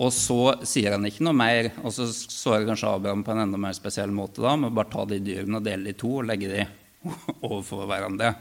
Og 0.00 0.14
så 0.16 0.54
sier 0.64 0.94
han 0.94 1.04
ikke 1.04 1.26
noe 1.26 1.36
mer, 1.36 1.66
og 1.84 1.92
så 1.92 2.06
svarer 2.08 2.64
kanskje 2.64 2.88
Abraham 2.88 3.24
på 3.26 3.34
en 3.34 3.42
enda 3.42 3.58
mer 3.60 3.74
spesiell 3.76 4.12
måte 4.16 4.40
da, 4.40 4.54
med 4.56 4.72
bare 4.72 4.88
ta 4.88 5.04
de 5.10 5.18
dyrene 5.20 5.58
og 5.58 5.66
dele 5.66 5.90
de 5.90 5.98
to 6.00 6.14
og 6.22 6.24
legge 6.30 6.48
de 6.48 6.64
overfor 7.50 7.84
hverandre. 7.90 8.32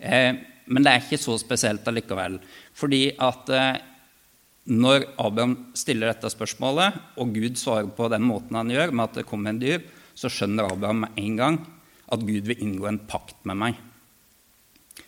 Eh, 0.00 0.40
men 0.70 0.86
det 0.86 0.92
er 0.92 1.04
ikke 1.04 1.20
så 1.20 1.36
spesielt 1.40 1.86
allikevel. 1.90 2.38
Fordi 2.78 3.02
at 3.18 3.50
eh, 3.54 3.80
når 4.70 5.08
Abraham 5.18 5.56
stiller 5.78 6.12
dette 6.12 6.30
spørsmålet, 6.30 6.98
og 7.18 7.34
Gud 7.34 7.58
svarer 7.58 7.90
på 7.96 8.08
den 8.12 8.26
måten 8.28 8.58
han 8.58 8.70
gjør, 8.70 8.94
med 8.94 9.08
at 9.08 9.20
det 9.20 9.28
kommer 9.28 9.52
en 9.52 9.62
dyr, 9.62 9.82
så 10.14 10.30
skjønner 10.30 10.68
Abraham 10.70 11.06
med 11.06 11.22
en 11.22 11.38
gang 11.38 11.62
at 12.10 12.26
Gud 12.26 12.46
vil 12.50 12.62
inngå 12.62 12.86
en 12.90 13.00
pakt 13.10 13.42
med 13.48 13.58
meg. 13.58 13.80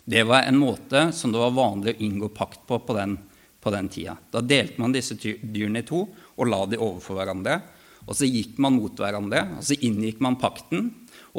Det 0.03 0.25
var 0.27 0.49
en 0.49 0.59
måte 0.59 1.11
som 1.15 1.31
det 1.35 1.41
var 1.43 1.55
vanlig 1.55 1.95
å 1.95 2.03
inngå 2.07 2.33
pakt 2.35 2.65
på 2.67 2.81
på 2.83 2.97
den 2.97 3.19
på 3.63 3.71
den 3.71 3.87
tida. 3.93 4.17
Da 4.35 4.43
delte 4.43 4.83
man 4.83 4.95
disse 4.95 5.15
dyrene 5.15 5.85
i 5.85 5.87
to 5.87 6.01
og 6.11 6.49
la 6.49 6.65
de 6.67 6.81
overfor 6.83 7.21
hverandre. 7.21 7.61
Og 8.03 8.17
så 8.19 8.27
gikk 8.27 8.57
man 8.59 8.75
mot 8.75 8.99
hverandre, 8.99 9.45
og 9.61 9.63
så 9.63 9.77
inngikk 9.87 10.19
man 10.25 10.35
pakten. 10.41 10.89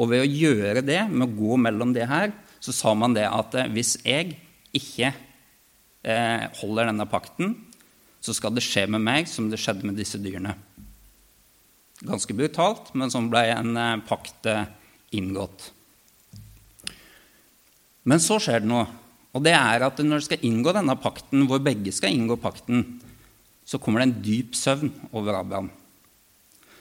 Og 0.00 0.08
ved 0.08 0.24
å 0.24 0.30
gjøre 0.30 0.80
det, 0.80 1.02
med 1.12 1.26
å 1.26 1.36
gå 1.36 1.58
mellom 1.60 1.92
det 1.92 2.06
her, 2.08 2.32
så 2.64 2.72
sa 2.72 2.94
man 2.96 3.12
det 3.16 3.26
at 3.28 3.54
eh, 3.60 3.70
hvis 3.74 3.98
jeg 4.06 4.38
ikke 4.74 5.10
eh, 5.12 6.46
holder 6.60 6.88
denne 6.88 7.06
pakten, 7.10 7.58
så 8.24 8.32
skal 8.32 8.54
det 8.56 8.64
skje 8.64 8.86
med 8.88 9.04
meg 9.04 9.28
som 9.28 9.50
det 9.52 9.60
skjedde 9.60 9.84
med 9.84 9.98
disse 10.00 10.20
dyrene. 10.22 10.54
Ganske 12.04 12.36
brutalt, 12.36 12.90
men 12.96 13.12
sånn 13.12 13.28
ble 13.32 13.44
en 13.52 13.76
eh, 13.76 14.02
pakt 14.08 14.48
eh, 14.48 14.64
inngått. 15.16 15.70
Men 18.08 18.20
så 18.20 18.40
skjer 18.40 18.64
det 18.64 18.70
noe. 18.70 18.88
Og 19.34 19.42
det 19.44 19.54
er 19.56 19.84
at 19.84 20.00
når 20.00 20.22
du 20.22 20.26
skal 20.28 20.44
inngå 20.46 20.72
denne 20.76 20.96
pakten, 21.00 21.44
hvor 21.50 21.62
begge 21.64 21.92
skal 21.92 22.14
inngå 22.14 22.38
pakten, 22.40 22.84
så 23.64 23.80
kommer 23.80 24.00
det 24.00 24.08
en 24.08 24.20
dyp 24.24 24.56
søvn 24.56 24.92
over 25.12 25.40
Abraham. 25.40 25.70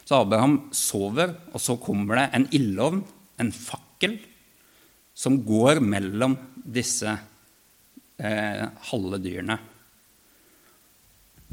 Så 0.03 0.19
Abraham 0.19 0.57
sover, 0.75 1.37
og 1.55 1.63
så 1.63 1.77
kommer 1.81 2.19
det 2.19 2.27
en 2.35 2.47
ildovn, 2.55 3.01
en 3.39 3.51
fakkel, 3.55 4.19
som 5.13 5.37
går 5.45 5.81
mellom 5.83 6.35
disse 6.55 7.11
eh, 8.17 8.65
halve 8.89 9.19
dyrene. 9.21 9.59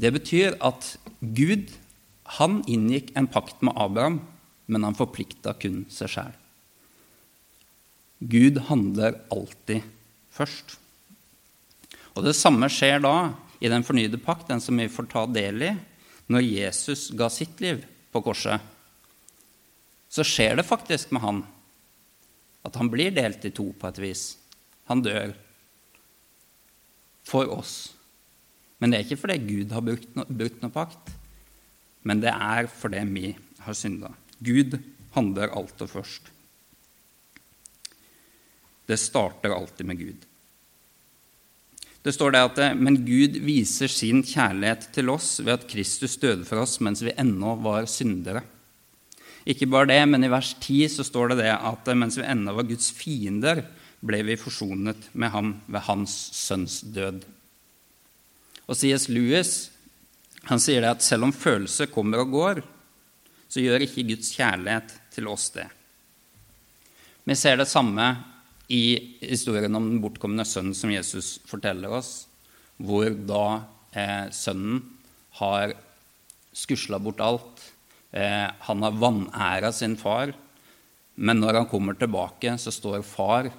Det 0.01 0.11
betyr 0.15 0.57
at 0.65 0.95
Gud 1.21 1.69
han 2.39 2.61
inngikk 2.69 3.11
en 3.17 3.29
pakt 3.29 3.61
med 3.61 3.77
Abraham, 3.77 4.21
men 4.65 4.87
han 4.87 4.97
forplikta 4.97 5.53
kun 5.59 5.83
seg 5.91 6.13
sjæl. 6.13 6.33
Gud 8.21 8.59
handler 8.69 9.19
alltid 9.33 9.85
først. 10.33 10.77
Og 12.15 12.25
Det 12.25 12.35
samme 12.37 12.69
skjer 12.69 13.01
da 13.01 13.33
i 13.61 13.69
den 13.69 13.85
fornyede 13.85 14.19
pakt, 14.21 14.49
den 14.49 14.61
som 14.61 14.77
vi 14.77 14.89
får 14.89 15.09
ta 15.11 15.25
del 15.29 15.63
i, 15.65 15.71
når 16.31 16.45
Jesus 16.47 17.09
ga 17.17 17.29
sitt 17.29 17.61
liv 17.61 17.83
på 18.11 18.21
korset. 18.23 18.61
Så 20.11 20.25
skjer 20.27 20.57
det 20.59 20.67
faktisk 20.67 21.11
med 21.11 21.23
han 21.23 21.41
at 22.67 22.77
han 22.77 22.91
blir 22.93 23.13
delt 23.15 23.45
i 23.45 23.53
to 23.55 23.71
på 23.77 23.89
et 23.89 24.01
vis. 24.01 24.25
Han 24.89 25.01
dør 25.05 25.33
for 27.27 27.49
oss. 27.53 27.93
Men 28.81 28.91
det 28.91 28.99
er 28.99 29.05
ikke 29.05 29.21
fordi 29.23 29.37
Gud 29.45 29.73
har 29.75 29.85
brukt, 29.85 30.09
no, 30.17 30.25
brukt 30.25 30.61
noe 30.63 30.73
pakt, 30.73 31.13
men 32.07 32.21
det 32.23 32.33
er 32.33 32.69
fordi 32.71 33.03
vi 33.11 33.31
har 33.61 33.77
synda. 33.77 34.09
Gud 34.41 34.79
handler 35.13 35.53
alltid 35.53 35.91
først. 35.91 36.31
Det 38.89 38.97
starter 38.97 39.53
alltid 39.53 39.87
med 39.87 39.99
Gud. 40.01 40.25
Det 42.01 42.13
står 42.15 42.33
det 42.33 42.41
at 42.41 42.61
men 42.81 43.03
Gud 43.05 43.37
viser 43.45 43.91
sin 43.91 44.23
kjærlighet 44.25 44.87
til 44.95 45.11
oss 45.13 45.35
ved 45.43 45.53
at 45.53 45.67
Kristus 45.69 46.17
døde 46.17 46.47
for 46.49 46.63
oss 46.63 46.79
mens 46.81 47.03
vi 47.05 47.13
ennå 47.13 47.53
var 47.61 47.85
syndere. 47.85 48.41
Ikke 49.49 49.69
bare 49.69 49.89
det, 49.89 50.01
men 50.09 50.23
i 50.23 50.29
vers 50.29 50.53
10 50.59 50.97
så 50.97 51.05
står 51.05 51.31
det 51.31 51.43
det 51.43 51.53
at 51.55 51.89
mens 51.97 52.17
vi 52.19 52.27
ennå 52.29 52.53
var 52.53 52.67
Guds 52.69 52.91
fiender, 52.93 53.63
ble 54.01 54.21
vi 54.25 54.37
forsonet 54.39 55.09
med 55.13 55.33
ham 55.33 55.53
ved 55.69 55.85
hans 55.85 56.13
sønns 56.33 56.79
død. 56.93 57.21
Og 58.69 58.77
C.S. 58.77 59.07
Lewis 59.13 59.69
han 60.49 60.61
sier 60.61 60.81
det 60.81 60.95
at 60.95 61.05
selv 61.05 61.27
om 61.27 61.33
følelser 61.33 61.91
kommer 61.93 62.23
og 62.23 62.33
går, 62.33 62.61
så 63.51 63.61
gjør 63.61 63.85
ikke 63.85 64.07
Guds 64.09 64.31
kjærlighet 64.33 64.93
til 65.13 65.29
oss 65.29 65.51
det. 65.53 65.67
Vi 67.29 67.37
ser 67.37 67.59
det 67.61 67.69
samme 67.69 68.07
i 68.71 69.17
historien 69.21 69.75
om 69.77 69.89
den 69.89 70.01
bortkomne 70.01 70.45
sønnen 70.47 70.77
som 70.77 70.93
Jesus 70.93 71.35
forteller 71.49 71.93
oss, 71.93 72.25
hvor 72.81 73.09
da 73.13 73.45
eh, 73.93 74.31
sønnen 74.33 74.81
har 75.37 75.75
skusla 76.57 76.97
bort 77.01 77.21
alt, 77.21 77.61
Eh, 77.61 77.70
han 78.11 78.83
har 78.83 78.97
vanæra 78.99 79.69
sin 79.71 79.93
far, 79.95 80.33
men 81.15 81.39
når 81.39 81.61
han 81.61 81.69
kommer 81.71 81.95
tilbake, 81.95 82.57
så 82.59 82.73
står 82.73 83.05
far 83.07 83.51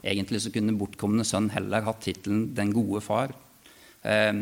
Egentlig 0.00 0.40
så 0.40 0.52
kunne 0.52 0.76
bortkomne 0.80 1.26
sønn 1.28 1.50
heller 1.52 1.84
hatt 1.84 2.00
tittelen 2.00 2.54
'Den 2.54 2.72
gode 2.72 3.02
far'. 3.04 3.34
Eh, 4.02 4.32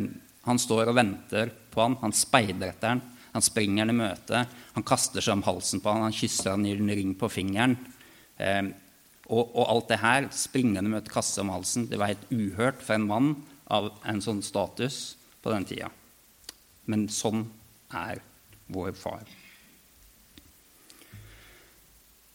han 0.46 0.58
står 0.58 0.88
og 0.88 0.94
venter 0.94 1.50
på 1.72 1.82
han, 1.82 1.96
han 2.00 2.14
speider 2.14 2.70
etter 2.70 2.94
han, 2.94 3.02
han 3.32 3.42
springer 3.42 3.82
han 3.82 3.90
i 3.90 3.98
møte, 3.98 4.46
han 4.46 4.86
kaster 4.86 5.20
seg 5.20 5.34
om 5.34 5.42
halsen 5.42 5.82
på 5.82 5.90
han, 5.90 6.06
han 6.06 6.14
kysser 6.14 6.54
han, 6.54 6.64
gir 6.64 6.78
en 6.78 6.94
ring 6.94 7.14
på 7.18 7.28
fingeren. 7.28 7.74
Eh, 8.38 8.70
og, 9.28 9.50
og, 9.50 9.64
alt 9.66 9.90
det 9.90 9.98
her, 9.98 10.28
springende 10.30 10.88
møte, 10.88 11.10
kaste 11.12 11.42
om 11.42 11.50
halsen, 11.52 11.88
det 11.90 11.98
var 11.98 12.14
helt 12.14 12.30
uhørt 12.30 12.80
for 12.80 12.94
en 12.94 13.10
mann 13.10 13.34
av 13.66 13.90
en 14.06 14.22
sånn 14.24 14.40
status 14.46 15.18
på 15.42 15.52
den 15.52 15.66
tida. 15.68 15.90
Men 16.86 17.08
sånn 17.12 17.44
er 17.92 18.22
vår 18.72 18.94
far 18.96 19.26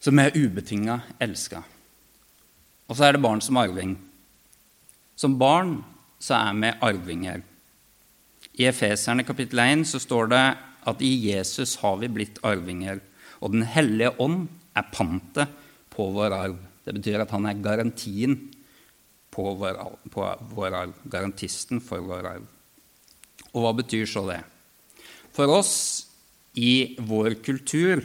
som 0.03 0.19
er 0.19 0.35
ubetinga 0.35 0.99
elska. 1.23 1.61
Og 2.91 2.97
så 2.97 3.07
er 3.07 3.15
det 3.15 3.23
barn 3.23 3.41
som 3.41 3.57
arving. 3.61 3.95
Som 5.15 5.37
barn 5.39 5.77
så 6.19 6.35
er 6.41 6.57
vi 6.59 6.71
arvinger. 6.83 7.43
I 8.59 8.67
Efeserne 8.67 9.23
kapittel 9.25 9.61
1 9.63 9.85
så 9.87 10.01
står 10.03 10.27
det 10.33 10.43
at 10.91 11.01
i 11.01 11.13
Jesus 11.29 11.77
har 11.81 11.95
vi 12.01 12.11
blitt 12.11 12.41
arvinger. 12.43 12.99
Og 13.39 13.55
Den 13.55 13.63
hellige 13.63 14.11
ånd 14.19 14.49
er 14.75 14.91
pantet 14.91 15.47
på 15.93 16.09
vår 16.11 16.35
arv. 16.35 16.57
Det 16.83 16.95
betyr 16.97 17.23
at 17.23 17.31
han 17.31 17.47
er 17.47 17.63
garantien 17.63 18.35
på 19.31 19.55
vår, 19.55 19.79
på 20.11 20.27
vår 20.51 20.75
arv. 20.81 20.97
Garantisten 21.07 21.79
for 21.81 22.03
vår 22.03 22.27
arv. 22.27 22.49
Og 23.53 23.63
hva 23.63 23.71
betyr 23.77 24.05
så 24.09 24.25
det? 24.27 24.41
For 25.33 25.47
oss 25.49 25.73
i 26.59 26.97
vår 26.99 27.39
kultur 27.45 28.03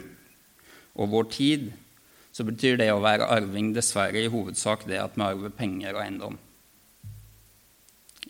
og 0.95 1.11
vår 1.11 1.29
tid 1.35 1.69
så 2.39 2.45
betyr 2.47 2.77
det 2.79 2.87
å 2.93 3.01
være 3.03 3.27
arving 3.35 3.73
dessverre 3.75 4.21
i 4.23 4.29
hovedsak 4.31 4.85
det 4.87 4.95
at 5.01 5.17
vi 5.19 5.25
arver 5.25 5.51
penger 5.51 5.91
og 5.91 5.99
eiendom. 6.05 6.37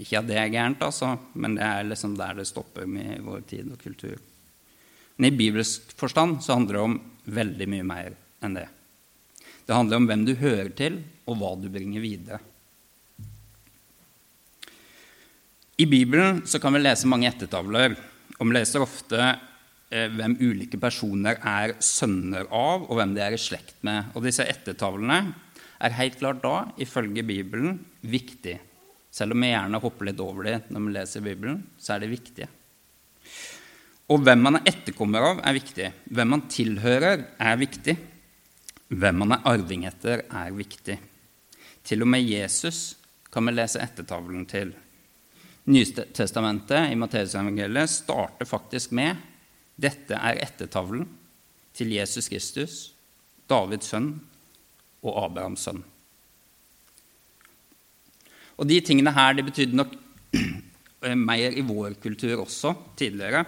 Ikke 0.02 0.18
at 0.18 0.26
det 0.26 0.40
er 0.42 0.50
gærent, 0.50 0.82
altså, 0.82 1.12
men 1.38 1.54
det 1.60 1.68
er 1.68 1.86
liksom 1.86 2.16
der 2.18 2.40
det 2.40 2.48
stopper 2.50 2.88
med 2.90 3.20
vår 3.22 3.44
tid 3.52 3.70
og 3.70 3.78
kultur. 3.84 4.18
Men 5.20 5.30
i 5.30 5.38
bibelsk 5.38 5.94
forstand 6.00 6.40
så 6.42 6.56
handler 6.56 6.80
det 6.80 6.84
om 6.88 6.98
veldig 7.38 7.68
mye 7.70 7.86
mer 7.86 8.18
enn 8.42 8.58
det. 8.58 8.66
Det 9.68 9.78
handler 9.78 10.02
om 10.02 10.10
hvem 10.10 10.26
du 10.26 10.34
hører 10.40 10.72
til, 10.74 10.98
og 11.30 11.38
hva 11.38 11.54
du 11.62 11.70
bringer 11.70 12.02
videre. 12.02 12.42
I 15.78 15.86
Bibelen 15.86 16.42
så 16.50 16.58
kan 16.58 16.74
vi 16.74 16.82
lese 16.82 17.12
mange 17.12 17.30
ettertavler, 17.30 17.94
og 18.40 18.42
vi 18.42 18.58
leser 18.58 18.82
ofte 18.82 19.36
hvem 19.90 20.36
ulike 20.38 20.78
personer 20.78 21.40
er 21.42 21.74
sønner 21.82 22.46
av, 22.54 22.84
og 22.86 23.00
hvem 23.00 23.16
de 23.16 23.24
er 23.26 23.34
i 23.34 23.42
slekt 23.42 23.80
med. 23.86 24.12
Og 24.14 24.26
disse 24.28 24.46
ettertavlene 24.46 25.20
er 25.80 25.96
helt 25.98 26.20
klart 26.20 26.44
da, 26.44 26.56
ifølge 26.78 27.24
Bibelen, 27.26 27.80
viktig. 28.02 28.60
Selv 29.10 29.34
om 29.34 29.42
vi 29.42 29.50
gjerne 29.50 29.82
hopper 29.82 30.10
litt 30.10 30.22
over 30.22 30.46
dem 30.46 30.70
når 30.70 30.86
vi 30.86 30.94
leser 30.94 31.26
Bibelen, 31.26 31.64
så 31.82 31.96
er 31.96 32.04
det 32.04 32.12
viktige. 32.12 32.50
Og 34.10 34.22
hvem 34.26 34.42
man 34.42 34.60
er 34.60 34.70
etterkommer 34.72 35.26
av, 35.26 35.42
er 35.46 35.58
viktig. 35.58 35.90
Hvem 36.10 36.32
man 36.34 36.46
tilhører, 36.50 37.26
er 37.38 37.60
viktig. 37.62 37.96
Hvem 38.90 39.20
man 39.22 39.36
er 39.36 39.50
arving 39.52 39.86
etter, 39.90 40.24
er 40.26 40.54
viktig. 40.54 40.98
Til 41.86 42.06
og 42.06 42.10
med 42.10 42.26
Jesus 42.26 42.96
kan 43.30 43.46
vi 43.46 43.54
lese 43.54 43.82
ettertavlen 43.82 44.46
til. 44.50 44.72
Nytestamentet 45.70 46.90
i 46.90 46.98
Matteusevangeliet 46.98 47.92
starter 47.94 48.50
faktisk 48.50 48.96
med 48.98 49.18
dette 49.80 50.18
er 50.18 50.42
ettertavlen 50.44 51.06
til 51.76 51.94
Jesus 51.96 52.28
Kristus, 52.32 52.76
Davids 53.50 53.92
sønn 53.92 54.12
og 55.06 55.24
Abrahams 55.24 55.64
sønn. 55.68 55.82
Og 58.60 58.68
De 58.68 58.82
tingene 58.84 59.14
her 59.16 59.38
de 59.38 59.46
betydde 59.48 59.80
nok 59.80 59.96
mer 61.30 61.56
i 61.56 61.64
vår 61.64 61.96
kultur 62.04 62.44
også 62.44 62.74
tidligere. 63.00 63.46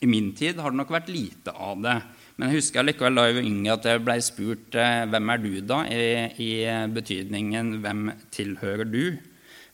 I 0.00 0.08
min 0.08 0.32
tid 0.36 0.60
har 0.60 0.72
det 0.72 0.80
nok 0.80 0.92
vært 0.92 1.12
lite 1.12 1.52
av 1.52 1.82
det. 1.84 1.98
Men 2.34 2.50
jeg 2.50 2.62
husker 2.62 2.86
likevel 2.86 3.18
da 3.18 3.26
jeg 3.28 3.36
var 3.36 3.46
yngre 3.46 3.76
at 3.76 3.84
jeg 3.86 4.02
ble 4.02 4.16
spurt 4.24 4.78
eh, 4.80 5.04
hvem 5.06 5.30
er 5.30 5.42
du 5.44 5.52
da, 5.62 5.82
i, 5.86 6.00
i 6.42 6.50
betydningen 6.90 7.76
hvem 7.84 8.08
tilhører 8.34 8.88
du? 8.90 9.04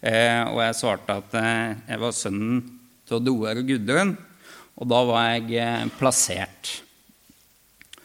Eh, 0.01 0.43
og 0.45 0.61
jeg 0.65 0.77
svarte 0.77 1.17
at 1.23 1.39
eh, 1.41 1.79
jeg 1.89 2.03
var 2.03 2.17
sønnen 2.17 2.61
til 3.09 3.21
Odoer 3.21 3.63
og 3.63 3.71
Gudrun. 3.71 4.13
Og 4.81 4.89
da 4.89 5.01
var 5.05 5.27
jeg 5.35 5.59
eh, 5.61 5.91
plassert. 5.99 6.73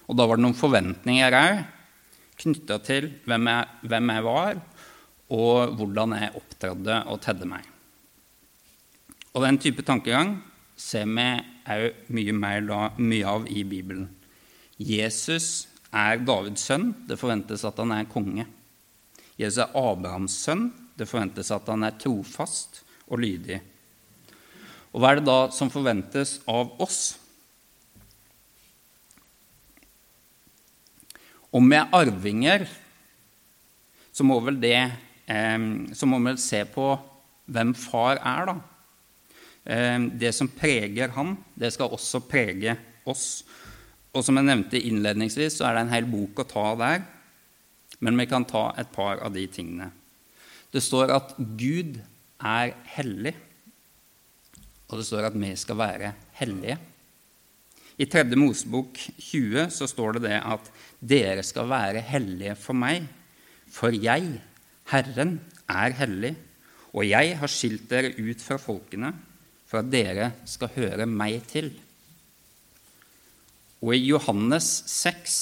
Og 0.05 0.17
da 0.19 0.27
var 0.27 0.37
det 0.37 0.45
noen 0.45 0.57
forventninger 0.57 1.37
òg 1.39 1.63
knytta 2.35 2.81
til 2.83 3.07
hvem 3.23 3.47
jeg, 3.47 3.67
hvem 3.87 4.11
jeg, 4.11 4.23
var, 4.25 4.57
og 5.31 5.77
hvordan 5.79 6.17
jeg 6.19 6.33
opptrådte 6.35 6.97
og 7.07 7.21
tedde 7.23 7.47
meg. 7.47 7.63
Og 9.35 9.43
den 9.43 9.59
type 9.63 9.85
tankegang 9.87 10.35
ser 10.75 11.07
vi 11.07 11.29
òg 11.71 12.11
mye, 12.13 12.35
mer 12.35 12.67
da, 12.67 12.81
mye 12.99 13.29
av 13.29 13.47
i 13.47 13.63
Bibelen. 13.67 14.09
Jesus 14.75 15.67
er 15.95 16.19
Davids 16.27 16.67
sønn. 16.67 16.91
Det 17.07 17.17
forventes 17.19 17.63
at 17.67 17.79
han 17.79 17.93
er 17.95 18.09
konge. 18.11 18.45
Jesus 19.39 19.63
er 19.63 19.77
Abrahams 19.79 20.35
sønn. 20.43 20.67
Det 20.95 21.07
forventes 21.07 21.51
at 21.55 21.71
han 21.71 21.87
er 21.87 21.95
trofast 21.99 22.83
og 23.07 23.23
lydig. 23.23 23.61
Og 24.95 25.01
hva 25.03 25.11
er 25.11 25.19
det 25.19 25.27
da 25.27 25.39
som 25.51 25.67
forventes 25.67 26.37
av 26.47 26.69
oss? 26.79 27.17
Om 31.51 31.67
vi 31.67 31.75
er 31.75 31.91
arvinger, 31.95 32.63
så 34.15 34.23
må 34.23 34.37
vel 34.43 34.55
det 34.61 34.77
eh, 34.79 35.65
Så 35.91 36.07
må 36.07 36.21
vi 36.23 36.37
se 36.39 36.61
på 36.71 36.93
hvem 37.51 37.73
far 37.77 38.21
er, 38.23 38.47
da. 38.47 38.55
Eh, 39.67 39.99
det 40.15 40.31
som 40.33 40.47
preger 40.47 41.11
han, 41.17 41.35
det 41.59 41.73
skal 41.75 41.91
også 41.91 42.23
prege 42.23 42.77
oss. 43.03 43.43
Og 44.15 44.23
som 44.23 44.39
jeg 44.39 44.47
nevnte 44.47 44.79
innledningsvis, 44.79 45.59
så 45.59 45.67
er 45.67 45.75
det 45.75 45.83
en 45.83 45.91
hel 45.91 46.07
bok 46.07 46.39
å 46.39 46.47
ta 46.47 46.69
der. 46.79 47.03
Men 47.99 48.15
vi 48.15 48.29
kan 48.31 48.47
ta 48.47 48.69
et 48.79 48.95
par 48.95 49.19
av 49.19 49.35
de 49.35 49.43
tingene. 49.51 49.89
Det 50.71 50.83
står 50.83 51.11
at 51.11 51.35
Gud 51.59 51.99
er 52.39 52.71
hellig 52.95 53.35
og 54.89 54.99
det 54.99 55.05
står 55.07 55.29
at 55.29 55.37
vi 55.39 55.51
skal 55.57 55.79
være 55.79 56.11
hellige. 56.39 56.77
I 57.95 58.05
3. 58.11 58.25
Mosebok 58.35 58.97
20 59.17 59.69
så 59.71 59.87
står 59.87 60.17
det 60.17 60.25
det 60.27 60.39
at 60.41 60.71
dere 60.99 61.43
skal 61.47 61.69
være 61.71 62.03
hellige 62.03 62.57
for 62.59 62.77
meg, 62.77 63.05
for 63.71 63.95
jeg, 63.95 64.35
Herren, 64.91 65.39
er 65.71 65.95
hellig, 65.97 66.35
og 66.95 67.07
jeg 67.07 67.37
har 67.39 67.51
skilt 67.51 67.87
dere 67.91 68.13
ut 68.19 68.43
fra 68.43 68.59
folkene 68.61 69.11
for 69.65 69.81
at 69.81 69.91
dere 69.91 70.31
skal 70.47 70.71
høre 70.75 71.07
meg 71.09 71.41
til. 71.49 71.71
Og 73.83 73.95
i 73.95 74.05
Johannes 74.11 74.67
6 74.91 75.39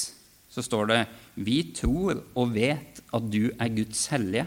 så 0.53 0.63
står 0.65 0.89
det 0.89 1.01
vi 1.33 1.59
tror 1.75 2.21
og 2.37 2.53
vet 2.53 3.01
at 3.13 3.29
du 3.33 3.49
er 3.51 3.73
Guds 3.73 4.05
hellige. 4.13 4.45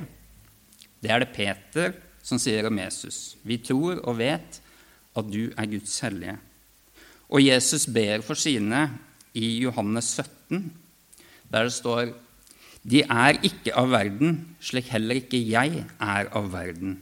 Det 1.02 1.10
er 1.10 1.22
det 1.22 1.34
Peter 1.34 1.96
som 2.26 2.38
sier 2.42 2.66
om 2.68 2.78
Jesus. 2.78 3.36
Vi 3.46 3.58
tror 3.62 4.00
og 4.02 4.18
vet 4.18 4.60
at 5.16 5.26
du 5.30 5.48
er 5.50 5.70
Guds 5.70 5.96
hellige. 6.04 6.36
Og 7.26 7.42
Jesus 7.42 7.88
ber 7.90 8.22
for 8.24 8.38
sine 8.38 8.86
i 9.36 9.58
Johannes 9.64 10.12
17, 10.14 10.70
der 11.50 11.68
det 11.68 11.74
står 11.74 12.14
De 12.86 13.02
er 13.02 13.40
ikke 13.42 13.74
av 13.74 13.90
verden, 13.90 14.38
slik 14.62 14.92
heller 14.92 15.18
ikke 15.18 15.40
jeg 15.42 15.82
er 15.98 16.28
av 16.30 16.52
verden. 16.52 17.00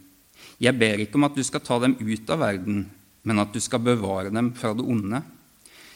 Jeg 0.63 0.79
ber 0.81 1.03
ikke 1.03 1.19
om 1.19 1.27
at 1.29 1.37
du 1.37 1.43
skal 1.45 1.61
ta 1.61 1.77
dem 1.83 1.97
ut 2.01 2.31
av 2.33 2.41
verden, 2.41 2.87
men 3.25 3.43
at 3.43 3.53
du 3.53 3.61
skal 3.61 3.83
bevare 3.85 4.33
dem 4.33 4.53
fra 4.57 4.73
det 4.77 4.85
onde. 4.85 5.21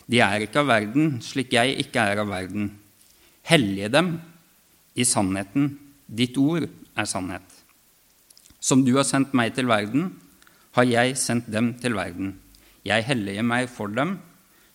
De 0.08 0.20
er 0.24 0.44
ikke 0.44 0.60
av 0.60 0.68
verden, 0.68 1.18
slik 1.24 1.54
jeg 1.56 1.78
ikke 1.84 2.04
er 2.04 2.20
av 2.20 2.28
verden. 2.28 2.70
Hellige 3.48 3.88
dem 3.92 4.14
i 4.96 5.06
sannheten. 5.08 5.70
Ditt 6.08 6.36
ord 6.40 6.66
er 6.68 7.08
sannhet. 7.08 7.44
Som 8.60 8.84
du 8.84 8.94
har 8.96 9.06
sendt 9.08 9.34
meg 9.36 9.54
til 9.56 9.68
verden, 9.70 10.10
har 10.78 10.86
jeg 10.86 11.16
sendt 11.18 11.48
dem 11.50 11.72
til 11.82 11.96
verden. 11.98 12.36
Jeg 12.86 13.06
helliger 13.08 13.46
meg 13.46 13.68
for 13.72 13.90
dem, 13.90 14.18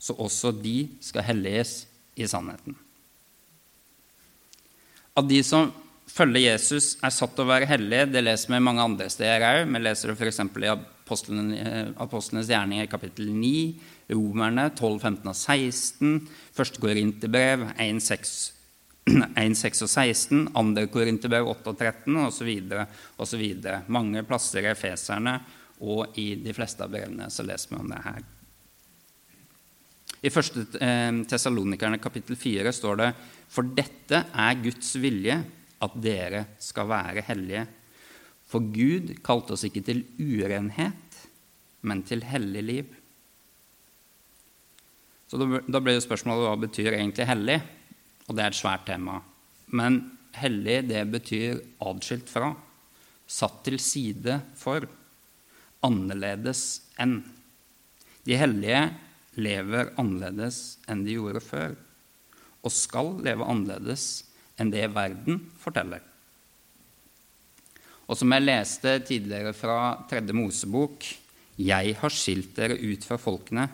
så 0.03 0.15
også 0.19 0.51
de 0.60 0.89
skal 1.03 1.24
helliges 1.24 1.86
i 2.19 2.27
sannheten. 2.27 2.75
At 5.15 5.29
de 5.29 5.39
som 5.45 5.72
følger 6.10 6.50
Jesus, 6.51 6.98
er 7.01 7.13
satt 7.13 7.36
til 7.38 7.45
å 7.45 7.51
være 7.53 7.69
hellige, 7.69 8.10
det 8.12 8.24
leser 8.25 8.51
vi 8.51 8.62
mange 8.65 8.83
andre 8.83 9.07
steder 9.13 9.45
òg. 9.48 9.62
Vi 9.69 9.81
leser 9.81 10.12
det 10.12 10.17
f.eks. 10.19 10.41
i 10.43 10.72
Apostlenes 12.03 12.51
gjerninger 12.51 12.89
kapittel 12.91 13.31
9, 13.31 13.53
Romerne 14.13 14.67
12, 14.75 15.00
15 15.00 15.31
og 15.31 15.38
16, 15.38 16.17
1. 16.51 16.81
Korinterbrev 16.83 17.65
1, 17.77 18.03
6, 18.03 18.36
1, 19.07 19.57
6 19.63 19.86
og 19.86 19.93
16, 19.93 20.45
2. 20.51 20.88
Korinterbrev 20.93 21.50
8 21.55 21.72
og 21.72 21.79
13 21.79 22.22
osv. 22.27 22.53
osv. 23.24 23.43
Mange 23.88 24.25
plasser 24.27 24.67
i 24.67 24.74
Efeserne 24.74 25.39
og 25.81 26.17
i 26.19 26.33
de 26.39 26.53
fleste 26.55 26.85
av 26.85 26.93
brevene 26.93 27.29
så 27.33 27.45
leser 27.45 27.73
vi 27.73 27.79
om 27.81 27.91
det 27.91 28.01
her. 28.05 28.23
I 30.23 30.31
1. 30.31 30.59
Eh, 30.79 31.21
Tessalonikerne 31.27 31.99
kapittel 31.99 32.37
4 32.39 32.71
står 32.71 32.99
det 33.01 33.09
For 33.51 33.67
dette 33.75 34.25
er 34.31 34.61
Guds 34.63 34.93
vilje, 35.01 35.41
at 35.83 35.95
dere 35.99 36.45
skal 36.63 36.87
være 36.87 37.25
hellige 37.27 37.65
for 38.53 38.69
Gud 38.69 39.15
kalte 39.25 39.55
oss 39.55 39.65
ikke 39.65 39.81
til 39.85 40.03
urenhet, 40.21 41.21
men 41.89 42.03
til 42.05 42.21
hellig 42.27 42.63
liv. 42.63 42.91
Så 45.27 45.39
Da 45.41 45.79
ble 45.81 45.95
jo 45.95 46.03
spørsmålet 46.05 46.45
hva 46.45 46.57
betyr 46.61 46.93
egentlig 46.93 47.25
hellig? 47.25 47.57
Og 48.29 48.35
det 48.35 48.43
er 48.43 48.51
et 48.53 48.59
svært 48.59 48.85
tema. 48.85 49.17
Men 49.73 50.17
hellig, 50.37 50.83
det 50.87 51.01
betyr 51.09 51.63
adskilt 51.81 52.29
fra, 52.29 52.51
satt 53.25 53.63
til 53.65 53.79
side 53.81 54.37
for, 54.55 54.85
annerledes 55.83 56.83
enn. 57.01 57.19
De 58.23 58.37
hellige 58.39 58.85
lever 59.39 59.91
annerledes 59.99 60.79
enn 60.89 61.03
de 61.05 61.17
gjorde 61.17 61.41
før, 61.43 61.75
og 62.63 62.71
skal 62.71 63.13
leve 63.25 63.47
annerledes 63.49 64.07
enn 64.59 64.71
det 64.73 64.85
verden 64.93 65.41
forteller. 65.59 66.01
Og 68.07 68.19
som 68.19 68.33
jeg 68.35 68.45
leste 68.45 68.97
tidligere 69.07 69.53
fra 69.55 69.77
Tredje 70.09 70.35
Mosebok 70.35 71.05
Jeg 71.55 71.95
har 71.99 72.11
skilt 72.13 72.55
dere 72.58 72.75
ut 72.81 73.05
fra 73.05 73.17
folkene 73.21 73.67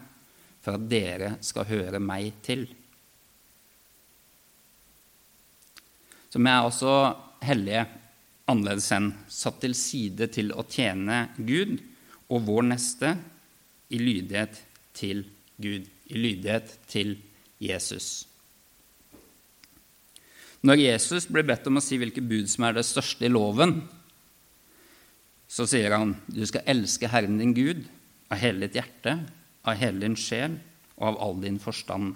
for 0.60 0.76
at 0.76 0.90
dere 0.92 1.38
skal 1.46 1.68
høre 1.70 2.02
meg 2.04 2.34
til. 2.44 2.66
Som 6.30 6.46
er 6.46 6.66
også 6.68 6.92
hellige, 7.42 7.86
annerledes 8.50 8.90
enn, 8.94 9.14
satt 9.32 9.62
til 9.64 9.74
side 9.78 10.28
til 10.34 10.52
å 10.52 10.66
tjene 10.68 11.30
Gud 11.38 11.80
og 12.30 12.46
vår 12.48 12.68
neste 12.70 13.14
i 13.90 14.00
lydighet 14.02 14.62
til 14.98 15.24
Gud, 15.60 15.86
i 15.86 16.16
lydighet 16.18 16.76
til 16.90 17.16
Jesus. 17.60 18.30
Når 20.62 20.82
Jesus 20.84 21.28
blir 21.32 21.48
bedt 21.48 21.68
om 21.72 21.80
å 21.80 21.84
si 21.84 21.98
hvilke 22.00 22.24
bud 22.24 22.50
som 22.52 22.68
er 22.68 22.76
det 22.78 22.88
største 22.88 23.28
i 23.28 23.32
loven, 23.32 23.80
så 25.50 25.66
sier 25.68 25.96
han 25.96 26.14
du 26.28 26.44
skal 26.46 26.68
elske 26.70 27.10
Herren 27.10 27.40
din 27.40 27.56
Gud 27.58 27.86
av 28.30 28.42
hele 28.44 28.68
ditt 28.68 28.78
hjerte, 28.78 29.16
av 29.66 29.80
hele 29.80 30.04
din 30.04 30.18
sjel 30.20 30.60
og 31.00 31.14
av 31.14 31.22
all 31.26 31.40
din 31.42 31.58
forstand. 31.64 32.14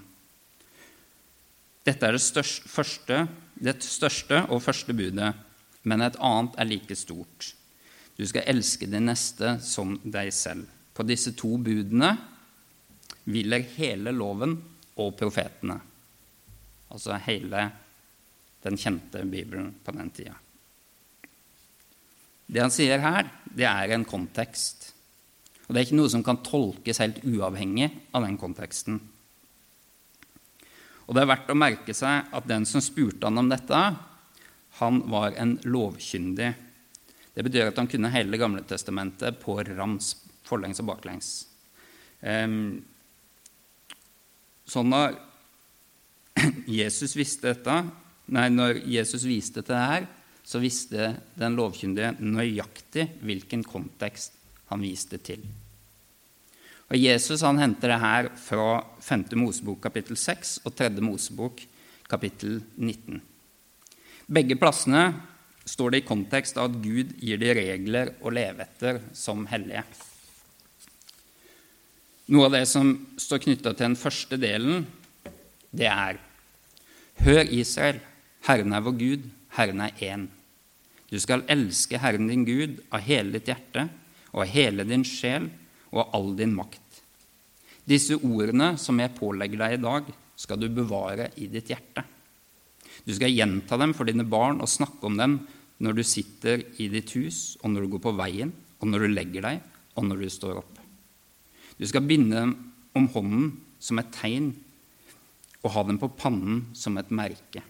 Dette 1.83 2.07
er 2.07 2.15
det 2.15 2.23
største, 2.23 2.69
første, 2.69 3.25
det 3.59 3.79
største 3.83 4.45
og 4.53 4.63
første 4.63 4.95
budet, 4.95 5.33
men 5.83 6.03
et 6.03 6.19
annet 6.23 6.55
er 6.59 6.69
like 6.69 6.95
stort. 6.95 7.49
Du 8.17 8.25
skal 8.29 8.45
elske 8.51 8.87
din 8.89 9.07
neste 9.09 9.57
som 9.63 9.95
deg 10.03 10.29
selv. 10.35 10.67
På 10.93 11.05
disse 11.07 11.33
to 11.37 11.55
budene 11.57 12.11
hviler 13.25 13.65
hele 13.77 14.13
loven 14.13 14.53
og 15.01 15.15
profetene. 15.17 15.79
Altså 16.93 17.17
hele 17.25 17.63
den 18.63 18.77
kjente 18.79 19.23
Bibelen 19.25 19.71
på 19.83 19.95
den 19.95 20.11
tida. 20.13 20.35
Det 22.45 22.61
han 22.61 22.73
sier 22.73 23.01
her, 23.01 23.29
det 23.49 23.65
er 23.65 23.95
en 23.95 24.05
kontekst. 24.05 24.91
Og 25.65 25.73
det 25.73 25.79
er 25.79 25.87
ikke 25.87 25.97
noe 25.97 26.11
som 26.11 26.23
kan 26.25 26.41
tolkes 26.45 26.99
helt 27.01 27.23
uavhengig 27.25 27.89
av 28.13 28.27
den 28.27 28.37
konteksten. 28.37 28.99
Og 31.07 31.15
det 31.15 31.23
er 31.23 31.31
verdt 31.31 31.51
å 31.51 31.57
merke 31.57 31.95
seg 31.97 32.29
at 32.35 32.47
den 32.47 32.67
som 32.69 32.83
spurte 32.83 33.27
han 33.27 33.41
om 33.41 33.49
dette, 33.51 33.79
han 34.79 35.01
var 35.11 35.35
en 35.39 35.57
lovkyndig. 35.65 36.51
Det 37.33 37.43
betyr 37.45 37.71
at 37.71 37.79
han 37.81 37.89
kunne 37.89 38.11
hele 38.13 38.37
Gamle 38.37 38.61
Testamentet 38.67 39.39
på 39.41 39.57
rams, 39.73 40.13
forlengs 40.45 40.81
og 40.83 40.89
baklengs. 40.91 41.31
Um, 42.21 42.83
sånn 44.69 44.91
når 44.93 45.17
Jesus 46.79 47.17
visste 47.17 47.51
dette, 47.51 47.79
nei, 48.33 48.47
når 48.53 48.83
Jesus 48.89 49.25
viste 49.27 49.63
til 49.63 49.73
det 49.73 49.81
her, 49.81 50.07
så 50.43 50.59
visste 50.59 51.13
den 51.39 51.57
lovkyndige 51.57 52.13
nøyaktig 52.19 53.07
hvilken 53.23 53.63
kontekst 53.65 54.35
han 54.69 54.83
viste 54.83 55.19
til. 55.23 55.43
Og 56.91 56.99
Jesus 56.99 57.41
han 57.41 57.61
henter 57.61 57.93
det 57.93 58.01
her 58.03 58.29
fra 58.37 58.83
5. 59.01 59.25
Mosebok 59.39 59.79
kapittel 59.87 60.19
6 60.19 60.59
og 60.67 60.75
3. 60.77 60.91
Mosebok 61.01 61.63
kapittel 62.11 62.59
19. 62.77 63.21
Begge 64.33 64.57
plassene 64.59 65.07
står 65.65 65.93
det 65.93 66.01
i 66.01 66.07
kontekst 66.07 66.57
av 66.59 66.71
at 66.71 66.81
Gud 66.83 67.13
gir 67.23 67.39
de 67.41 67.53
regler 67.55 68.13
å 68.21 68.33
leve 68.33 68.65
etter 68.65 68.99
som 69.15 69.45
hellige. 69.49 69.83
Noe 72.33 72.47
av 72.47 72.55
det 72.55 72.65
som 72.71 72.93
står 73.19 73.43
knytta 73.43 73.73
til 73.73 73.89
den 73.89 73.99
første 73.99 74.39
delen, 74.39 74.85
det 75.71 75.89
er 75.89 76.21
Hør, 77.23 77.43
Israel, 77.53 77.99
Herren 78.47 78.73
er 78.75 78.83
vår 78.83 78.95
Gud, 78.99 79.27
Herren 79.55 79.83
er 79.85 79.99
én. 80.01 80.27
Du 81.11 81.19
skal 81.21 81.45
elske 81.51 81.99
Herren 82.01 82.27
din 82.31 82.45
Gud 82.47 82.79
av 82.89 83.03
hele 83.05 83.37
ditt 83.37 83.51
hjerte 83.51 83.85
og 84.31 84.41
av 84.43 84.49
hele 84.49 84.85
din 84.87 85.05
sjel 85.05 85.45
og 85.91 85.99
av 86.07 86.15
all 86.17 86.31
din 86.39 86.55
makt. 86.57 86.81
Disse 87.85 88.17
ordene 88.17 88.73
som 88.81 88.99
jeg 88.99 89.13
pålegger 89.19 89.61
deg 89.61 89.77
i 89.77 89.83
dag, 89.83 90.09
skal 90.39 90.59
du 90.59 90.67
bevare 90.73 91.29
i 91.37 91.47
ditt 91.51 91.69
hjerte. 91.69 92.01
Du 93.03 93.11
skal 93.15 93.33
gjenta 93.33 93.77
dem 93.79 93.93
for 93.95 94.07
dine 94.07 94.25
barn 94.27 94.61
og 94.63 94.71
snakke 94.71 95.03
om 95.07 95.17
dem 95.19 95.39
når 95.83 95.97
du 95.97 96.03
sitter 96.07 96.63
i 96.79 96.87
ditt 96.91 97.11
hus, 97.17 97.57
og 97.61 97.73
når 97.73 97.83
du 97.83 97.95
går 97.95 98.03
på 98.05 98.15
veien, 98.15 98.53
og 98.79 98.87
når 98.87 99.03
du 99.03 99.11
legger 99.11 99.43
deg, 99.43 99.63
og 99.99 100.07
når 100.07 100.23
du 100.23 100.29
står 100.31 100.61
opp. 100.61 100.79
Du 101.75 101.83
skal 101.89 102.05
binde 102.07 102.37
dem 102.37 102.53
om 102.95 103.09
hånden 103.11 103.49
som 103.83 103.99
et 103.99 104.13
tegn 104.15 104.53
og 105.63 105.73
ha 105.75 105.83
dem 105.87 105.99
på 105.99 106.11
pannen 106.19 106.67
som 106.77 106.95
et 106.99 107.11
merke. 107.11 107.63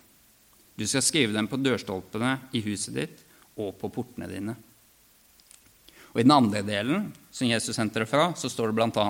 Du 0.77 0.85
skal 0.89 1.05
skrive 1.05 1.35
dem 1.35 1.47
på 1.49 1.59
dørstolpene 1.61 2.35
i 2.57 2.61
huset 2.65 2.97
ditt 2.97 3.25
og 3.61 3.75
på 3.79 3.89
portene 3.93 4.29
dine. 4.29 4.55
Og 6.13 6.21
I 6.21 6.25
den 6.25 6.35
andre 6.35 6.61
delen, 6.65 7.09
som 7.33 7.49
Jesus 7.49 7.79
henter 7.81 8.03
det 8.03 8.09
fra, 8.09 8.31
så 8.37 8.49
står 8.49 8.69
det 8.69 8.77
bl.a.: 8.77 9.07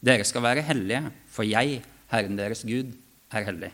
Dere 0.00 0.24
skal 0.24 0.44
være 0.44 0.64
hellige, 0.64 1.12
for 1.28 1.44
jeg, 1.44 1.82
Herren 2.12 2.36
deres 2.40 2.64
Gud, 2.64 2.92
er 3.32 3.48
hellig. 3.48 3.72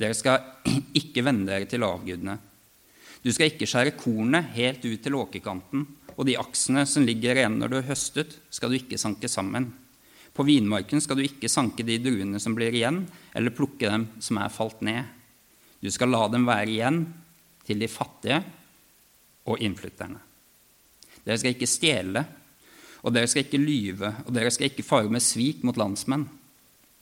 Dere 0.00 0.16
skal 0.16 0.40
ikke 1.00 1.24
vende 1.26 1.50
dere 1.50 1.68
til 1.68 1.84
avgudene. 1.84 2.38
Du 3.20 3.28
skal 3.34 3.50
ikke 3.50 3.68
skjære 3.68 3.98
kornet 4.00 4.54
helt 4.56 4.84
ut 4.86 5.02
til 5.04 5.18
åkerkanten, 5.18 5.84
og 6.16 6.26
de 6.28 6.38
aksene 6.40 6.86
som 6.88 7.04
ligger 7.04 7.36
igjen 7.36 7.58
når 7.60 7.70
du 7.70 7.76
har 7.78 7.90
høstet, 7.92 8.38
skal 8.52 8.72
du 8.72 8.78
ikke 8.78 9.00
sanke 9.00 9.28
sammen. 9.28 9.68
På 10.32 10.46
vinmarken 10.46 11.02
skal 11.04 11.18
du 11.18 11.24
ikke 11.26 11.50
sanke 11.52 11.84
de 11.84 11.98
druene 12.00 12.40
som 12.40 12.56
blir 12.56 12.72
igjen, 12.76 13.02
eller 13.36 13.54
plukke 13.56 13.90
dem 13.90 14.08
som 14.24 14.40
er 14.40 14.52
falt 14.52 14.80
ned. 14.86 15.04
Du 15.80 15.88
skal 15.92 16.12
la 16.12 16.26
dem 16.32 16.48
være 16.48 16.72
igjen 16.72 17.04
til 17.68 17.80
de 17.80 17.88
fattige, 17.90 18.40
og 19.48 19.60
innflytterne. 19.64 20.20
Dere 21.24 21.38
skal 21.40 21.54
ikke 21.56 21.68
stjele, 21.68 22.22
og 23.00 23.14
dere 23.16 23.28
skal 23.28 23.46
ikke 23.46 23.60
lyve, 23.60 24.12
og 24.26 24.34
dere 24.36 24.52
skal 24.52 24.68
ikke 24.68 24.84
fare 24.86 25.10
med 25.12 25.24
svik 25.24 25.64
mot 25.66 25.78
landsmenn. 25.80 26.26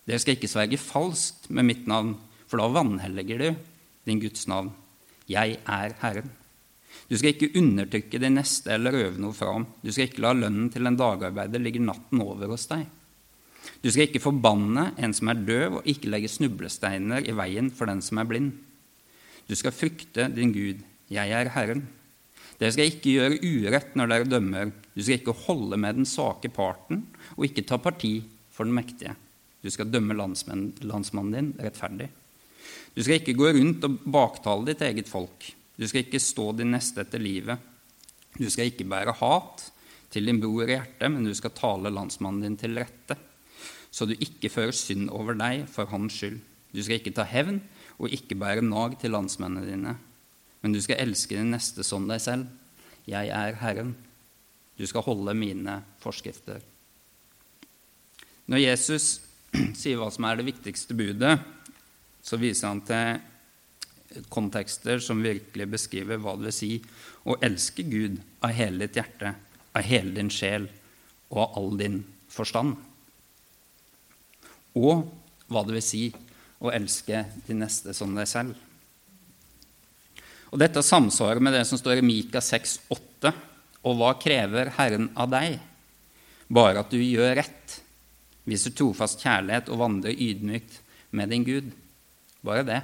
Dere 0.09 0.23
skal 0.23 0.39
ikke 0.39 0.51
sverge 0.51 0.81
falskt 0.81 1.51
med 1.53 1.67
mitt 1.69 1.89
navn, 1.91 2.15
for 2.49 2.61
da 2.61 2.69
vanhelliger 2.73 3.43
du 3.43 3.49
din 4.09 4.21
Guds 4.23 4.47
navn. 4.51 4.73
Jeg 5.29 5.59
er 5.69 5.97
Herren. 6.01 6.31
Du 7.09 7.17
skal 7.17 7.35
ikke 7.35 7.53
undertrykke 7.61 8.21
din 8.21 8.37
neste 8.37 8.73
eller 8.75 8.97
røve 8.97 9.21
noe 9.21 9.37
fra 9.37 9.53
ham. 9.55 9.67
Du 9.85 9.91
skal 9.93 10.09
ikke 10.09 10.25
la 10.25 10.35
lønnen 10.37 10.71
til 10.73 10.89
en 10.89 10.97
dagarbeider 10.99 11.63
ligge 11.63 11.83
natten 11.85 12.23
over 12.25 12.51
hos 12.53 12.67
deg. 12.71 12.87
Du 13.85 13.91
skal 13.93 14.09
ikke 14.09 14.23
forbanne 14.23 14.91
en 14.99 15.15
som 15.15 15.31
er 15.31 15.45
døv, 15.45 15.79
og 15.79 15.89
ikke 15.89 16.11
legge 16.11 16.31
snublesteiner 16.33 17.29
i 17.29 17.37
veien 17.37 17.71
for 17.75 17.91
den 17.91 18.01
som 18.05 18.21
er 18.21 18.29
blind. 18.29 18.51
Du 19.49 19.55
skal 19.57 19.77
frykte 19.77 20.29
din 20.33 20.53
Gud. 20.53 20.83
Jeg 21.13 21.33
er 21.33 21.53
Herren. 21.55 21.87
Dere 22.59 22.75
skal 22.75 22.91
ikke 22.91 23.15
gjøre 23.15 23.39
urett 23.39 23.95
når 23.97 24.11
dere 24.11 24.29
dømmer. 24.29 24.73
Du 24.93 25.01
skal 25.01 25.21
ikke 25.21 25.37
holde 25.47 25.79
med 25.81 26.01
den 26.01 26.09
svake 26.09 26.51
parten 26.53 27.05
og 27.37 27.47
ikke 27.47 27.65
ta 27.69 27.79
parti 27.81 28.19
for 28.53 28.67
den 28.67 28.77
mektige. 28.77 29.15
Du 29.63 29.71
skal 29.71 29.91
dømme 29.91 30.17
landsmannen 30.17 31.33
din 31.35 31.53
rettferdig. 31.63 32.11
Du 32.95 33.03
skal 33.05 33.21
ikke 33.21 33.37
gå 33.39 33.53
rundt 33.55 33.85
og 33.87 33.99
baktale 34.11 34.71
ditt 34.71 34.83
eget 34.83 35.11
folk. 35.11 35.47
Du 35.79 35.87
skal 35.87 36.03
ikke 36.05 36.21
stå 36.23 36.51
din 36.59 36.73
neste 36.75 37.05
etter 37.05 37.23
livet. 37.23 37.59
Du 38.39 38.49
skal 38.51 38.71
ikke 38.71 38.87
bære 38.89 39.15
hat 39.21 39.69
til 40.13 40.29
din 40.29 40.41
bror 40.43 40.69
i 40.69 40.75
hjertet, 40.77 41.11
men 41.13 41.27
du 41.27 41.35
skal 41.37 41.55
tale 41.57 41.93
landsmannen 41.93 42.45
din 42.45 42.59
til 42.59 42.79
rette, 42.81 43.17
så 43.91 44.07
du 44.09 44.15
ikke 44.15 44.51
fører 44.53 44.77
synd 44.77 45.09
over 45.15 45.37
deg 45.39 45.67
for 45.71 45.91
hans 45.93 46.17
skyld. 46.17 46.39
Du 46.73 46.81
skal 46.85 46.99
ikke 46.99 47.15
ta 47.17 47.25
hevn 47.29 47.61
og 47.99 48.13
ikke 48.15 48.39
bære 48.39 48.65
nag 48.65 48.99
til 49.01 49.15
landsmennene 49.15 49.69
dine, 49.69 49.95
men 50.63 50.75
du 50.75 50.81
skal 50.83 51.01
elske 51.03 51.39
din 51.39 51.53
neste 51.55 51.85
som 51.87 52.09
deg 52.09 52.23
selv. 52.23 52.49
Jeg 53.09 53.31
er 53.33 53.57
Herren. 53.63 53.95
Du 54.79 54.85
skal 54.87 55.07
holde 55.07 55.35
mine 55.35 55.81
forskrifter. 56.03 56.61
Når 58.49 58.63
Jesus 58.63 59.07
sier 59.81 59.99
hva 59.99 60.11
som 60.13 60.27
er 60.29 60.39
det 60.39 60.49
viktigste 60.51 60.97
budet, 60.97 61.39
så 62.29 62.37
viser 62.37 62.69
han 62.69 62.83
til 62.85 64.23
kontekster 64.33 65.01
som 65.05 65.23
virkelig 65.25 65.69
beskriver 65.73 66.21
hva 66.21 66.35
det 66.37 66.49
vil 66.49 66.57
si 66.57 66.71
å 67.29 67.37
elske 67.45 67.85
Gud 67.89 68.19
av 68.45 68.53
hele 68.57 68.85
ditt 68.85 68.99
hjerte, 69.01 69.33
av 69.73 69.85
hele 69.89 70.15
din 70.17 70.31
sjel 70.33 70.69
og 71.31 71.41
av 71.45 71.59
all 71.61 71.75
din 71.81 71.99
forstand. 72.33 72.77
Og 74.77 75.09
hva 75.49 75.65
det 75.65 75.77
vil 75.79 75.85
si 75.85 76.05
å 76.59 76.73
elske 76.75 77.25
de 77.47 77.57
neste 77.57 77.95
som 77.97 78.15
deg 78.17 78.29
selv. 78.29 78.57
Og 80.49 80.61
Dette 80.61 80.85
samsvarer 80.85 81.43
med 81.45 81.55
det 81.57 81.65
som 81.69 81.81
står 81.81 82.01
i 82.01 82.07
Mika 82.07 82.41
6,8. 82.45 83.33
Og 83.89 83.99
hva 83.99 84.15
krever 84.21 84.73
Herren 84.79 85.11
av 85.17 85.29
deg? 85.33 85.59
Bare 86.49 86.81
at 86.83 86.93
du 86.93 86.99
gjør 87.01 87.37
rett, 87.39 87.75
viser 88.49 88.73
trofast 88.73 89.21
kjærlighet 89.21 89.69
og 89.69 89.83
vandrer 89.83 90.17
ydmykt 90.17 90.81
med 91.13 91.31
din 91.33 91.45
Gud. 91.45 91.69
Bare 92.47 92.65
det. 92.67 92.81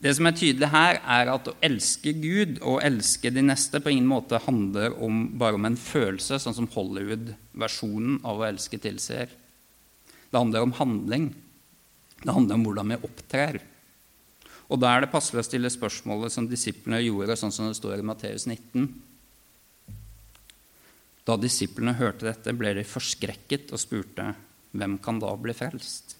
Det 0.00 0.14
som 0.16 0.24
er 0.30 0.36
tydelig 0.36 0.70
her, 0.72 0.96
er 1.04 1.28
at 1.28 1.48
å 1.50 1.56
elske 1.60 2.14
Gud 2.16 2.56
og 2.64 2.80
elske 2.80 3.28
de 3.34 3.42
neste 3.44 3.82
på 3.84 3.92
ingen 3.92 4.08
måte 4.08 4.40
handler 4.40 4.94
om, 4.96 5.26
bare 5.38 5.58
om 5.58 5.66
en 5.68 5.76
følelse, 5.76 6.38
sånn 6.40 6.56
som 6.56 6.68
Hollywood-versjonen 6.72 8.22
av 8.24 8.40
å 8.40 8.46
elske 8.48 8.80
tilsier. 8.80 9.28
Det 10.30 10.38
handler 10.38 10.64
om 10.64 10.72
handling. 10.78 11.26
Det 12.22 12.32
handler 12.32 12.56
om 12.56 12.64
hvordan 12.64 12.94
vi 12.94 13.00
opptrer. 13.10 13.60
Og 14.70 14.80
da 14.80 14.94
er 14.94 15.04
det 15.04 15.12
passelig 15.12 15.42
å 15.42 15.48
stille 15.50 15.72
spørsmålet 15.72 16.32
som 16.32 16.48
disiplene 16.48 17.02
gjorde, 17.02 17.36
sånn 17.36 17.52
som 17.52 17.68
det 17.68 17.76
står 17.76 18.00
i 18.00 18.06
Matteus 18.06 18.46
19. 18.48 18.86
Da 21.28 21.36
disiplene 21.36 21.98
hørte 21.98 22.24
dette, 22.30 22.54
ble 22.56 22.72
de 22.78 22.86
forskrekket 22.88 23.74
og 23.74 23.82
spurte, 23.82 24.32
'Hvem 24.72 24.96
kan 25.02 25.18
da 25.18 25.34
bli 25.36 25.52
frelst?' 25.52 26.19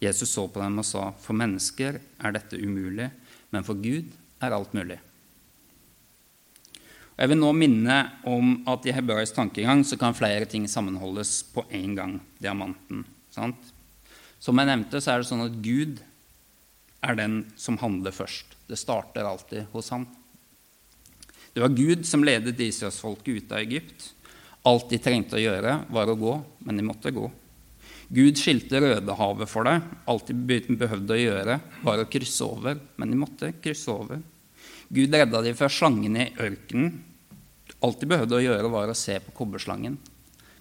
Jesus 0.00 0.30
så 0.30 0.46
på 0.48 0.60
dem 0.60 0.78
og 0.78 0.84
sa, 0.84 1.12
'For 1.12 1.32
mennesker 1.32 2.00
er 2.20 2.32
dette 2.32 2.60
umulig, 2.60 3.10
men 3.50 3.64
for 3.64 3.74
Gud 3.74 4.12
er 4.40 4.52
alt 4.52 4.72
mulig.' 4.74 5.00
Jeg 7.16 7.28
vil 7.28 7.38
nå 7.40 7.52
minne 7.56 7.94
om 8.28 8.58
at 8.68 8.84
i 8.84 8.92
hebraisk 8.92 9.34
tankegang 9.38 9.80
så 9.88 9.96
kan 9.96 10.12
flere 10.12 10.44
ting 10.44 10.66
sammenholdes 10.68 11.46
på 11.48 11.64
én 11.72 11.94
gang. 11.96 12.20
Diamanten. 12.38 13.06
Sant? 13.32 13.56
Som 14.38 14.58
jeg 14.58 14.68
nevnte, 14.68 15.00
så 15.00 15.14
er 15.14 15.22
det 15.22 15.28
sånn 15.30 15.46
at 15.46 15.56
Gud 15.64 16.02
er 17.00 17.16
den 17.16 17.38
som 17.56 17.78
handler 17.80 18.12
først. 18.12 18.52
Det 18.68 18.76
starter 18.76 19.24
alltid 19.24 19.64
hos 19.72 19.88
ham. 19.94 20.04
Det 21.54 21.62
var 21.64 21.72
Gud 21.72 22.04
som 22.04 22.24
ledet 22.26 22.60
israelsfolket 22.60 23.32
ut 23.32 23.52
av 23.52 23.62
Egypt. 23.64 24.10
Alt 24.68 24.90
de 24.92 24.98
trengte 25.00 25.38
å 25.38 25.40
gjøre, 25.40 25.86
var 25.88 26.10
å 26.12 26.18
gå, 26.20 26.34
men 26.68 26.76
de 26.76 26.84
måtte 26.84 27.14
gå. 27.16 27.30
Gud 28.08 28.38
skilte 28.38 28.80
Rødehavet 28.82 29.50
for 29.50 29.66
deg. 29.66 29.86
Alt 30.06 30.30
de 30.30 30.58
behøvde 30.78 31.16
å 31.16 31.18
gjøre, 31.18 31.58
var 31.82 32.02
å 32.02 32.08
krysse 32.10 32.46
over, 32.46 32.78
men 32.96 33.12
de 33.12 33.18
måtte 33.18 33.50
krysse 33.62 33.90
over. 33.90 34.20
Gud 34.88 35.14
redda 35.14 35.42
dem 35.42 35.56
fra 35.58 35.68
slangen 35.72 36.18
i 36.20 36.28
ørkenen. 36.38 37.00
Alt 37.82 38.00
de 38.00 38.08
behøvde 38.10 38.38
å 38.38 38.44
gjøre, 38.44 38.70
var 38.70 38.90
å 38.90 38.98
se 38.98 39.18
på 39.24 39.34
kobberslangen, 39.40 39.98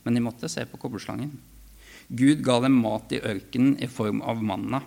men 0.03 0.17
de 0.17 0.23
måtte 0.25 0.49
se 0.49 0.65
på 0.69 0.79
kobberslangen. 0.81 1.35
Gud 2.07 2.41
ga 2.45 2.59
dem 2.61 2.75
mat 2.81 3.13
i 3.13 3.21
ørkenen 3.21 3.77
i 3.81 3.89
form 3.89 4.23
av 4.25 4.41
manna. 4.43 4.81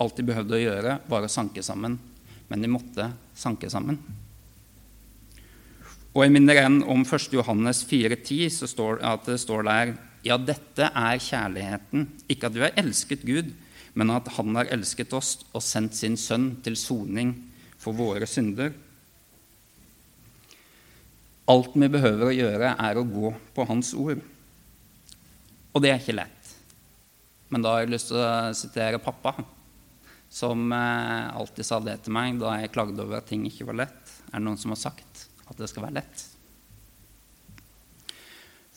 Alt 0.00 0.16
de 0.18 0.24
behøvde 0.26 0.56
å 0.56 0.62
gjøre, 0.62 0.98
var 1.08 1.24
å 1.24 1.30
sanke 1.32 1.64
sammen. 1.64 1.98
Men 2.48 2.64
de 2.64 2.68
måtte 2.72 3.06
sanke 3.36 3.70
sammen. 3.72 4.00
Og 6.12 6.24
Jeg 6.24 6.32
minner 6.34 6.58
igjen 6.58 6.82
om 6.92 7.04
1. 7.06 7.30
Johannes 7.32 7.84
4,10, 7.88 8.48
så 8.52 8.68
står 8.68 9.00
at 9.08 9.28
det 9.28 9.38
står 9.40 9.64
der 9.68 9.94
Ja, 10.22 10.38
dette 10.38 10.86
er 10.86 11.18
kjærligheten. 11.18 12.06
Ikke 12.30 12.46
at 12.46 12.54
vi 12.54 12.62
har 12.62 12.76
elsket 12.78 13.24
Gud, 13.26 13.50
men 13.98 14.12
at 14.14 14.30
Han 14.38 14.54
har 14.56 14.70
elsket 14.72 15.12
oss 15.18 15.40
og 15.52 15.64
sendt 15.66 15.98
sin 15.98 16.16
sønn 16.16 16.62
til 16.62 16.78
soning 16.78 17.34
for 17.82 17.96
våre 17.96 18.28
synder. 18.30 18.70
Alt 21.50 21.74
vi 21.74 21.88
behøver 21.90 22.28
å 22.28 22.36
gjøre, 22.36 22.76
er 22.78 22.98
å 23.00 23.08
gå 23.08 23.32
på 23.54 23.66
Hans 23.66 23.90
ord. 23.98 24.22
Og 25.72 25.82
det 25.82 25.90
er 25.90 25.98
ikke 25.98 26.14
lett. 26.20 26.52
Men 27.50 27.64
da 27.64 27.74
har 27.74 27.82
jeg 27.82 27.92
lyst 27.92 28.12
til 28.12 28.22
å 28.22 28.54
sitere 28.56 29.02
pappa, 29.02 29.34
som 30.32 30.70
eh, 30.72 31.34
alltid 31.36 31.66
sa 31.66 31.80
det 31.84 31.98
til 32.06 32.14
meg 32.16 32.38
da 32.40 32.54
jeg 32.62 32.72
klagde 32.72 33.02
over 33.02 33.18
at 33.18 33.26
ting 33.28 33.42
ikke 33.48 33.66
var 33.68 33.82
lett. 33.82 34.14
Er 34.30 34.38
det 34.38 34.46
noen 34.46 34.60
som 34.60 34.72
har 34.72 34.80
sagt 34.80 35.26
at 35.44 35.58
det 35.58 35.68
skal 35.68 35.84
være 35.88 35.98
lett? 35.98 36.22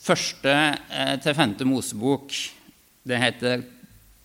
Første 0.05 0.51
eh, 0.53 1.15
til 1.17 1.33
femte 1.33 1.65
Mosebok, 1.65 2.33
det 3.09 3.17
heter 3.17 3.63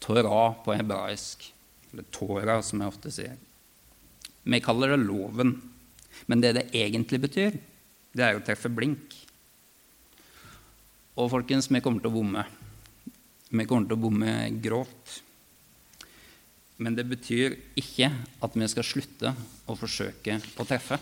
Torah 0.02 0.58
på 0.60 0.74
hebraisk. 0.76 1.46
Eller 1.90 2.04
Torah, 2.12 2.60
som 2.64 2.82
jeg 2.82 2.92
ofte 2.92 3.12
sier. 3.14 3.38
Vi 4.44 4.60
kaller 4.60 4.92
det 4.92 5.06
loven. 5.06 5.54
Men 6.28 6.42
det 6.44 6.52
det 6.58 6.66
egentlig 6.76 7.22
betyr, 7.22 7.56
det 8.12 8.26
er 8.26 8.36
å 8.36 8.44
treffe 8.44 8.68
blink. 8.68 9.16
Og 11.16 11.30
folkens, 11.32 11.70
vi 11.72 11.80
kommer 11.80 12.04
til 12.04 12.12
å 12.12 12.18
bomme. 12.18 12.44
Vi 13.48 13.66
kommer 13.66 13.88
til 13.88 13.96
å 13.96 14.04
bomme 14.04 14.36
grovt. 14.60 15.16
Men 16.80 16.96
det 16.96 17.08
betyr 17.08 17.56
ikke 17.80 18.12
at 18.44 18.56
vi 18.56 18.68
skal 18.72 18.86
slutte 18.86 19.32
å 19.64 19.80
forsøke 19.80 20.36
å 20.60 20.68
treffe. 20.68 21.00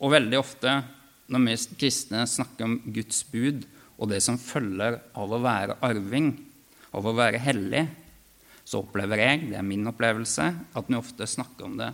Og 0.00 0.12
veldig 0.12 0.38
ofte 0.40 0.78
når 1.30 1.46
vi 1.46 1.56
kristne 1.84 2.24
snakker 2.28 2.66
om 2.66 2.76
Guds 2.90 3.22
bud 3.30 3.64
og 4.00 4.10
det 4.10 4.20
som 4.24 4.38
følger 4.40 4.98
av 5.14 5.32
å 5.32 5.42
være 5.42 5.78
arving, 5.86 6.32
av 6.96 7.06
å 7.06 7.14
være 7.14 7.40
hellig, 7.42 7.84
så 8.64 8.82
opplever 8.82 9.20
jeg, 9.22 9.48
det 9.50 9.58
er 9.58 9.66
min 9.66 9.88
opplevelse, 9.90 10.46
at 10.76 10.90
vi 10.90 10.98
ofte 10.98 11.26
snakker 11.28 11.66
om 11.66 11.76
det 11.80 11.90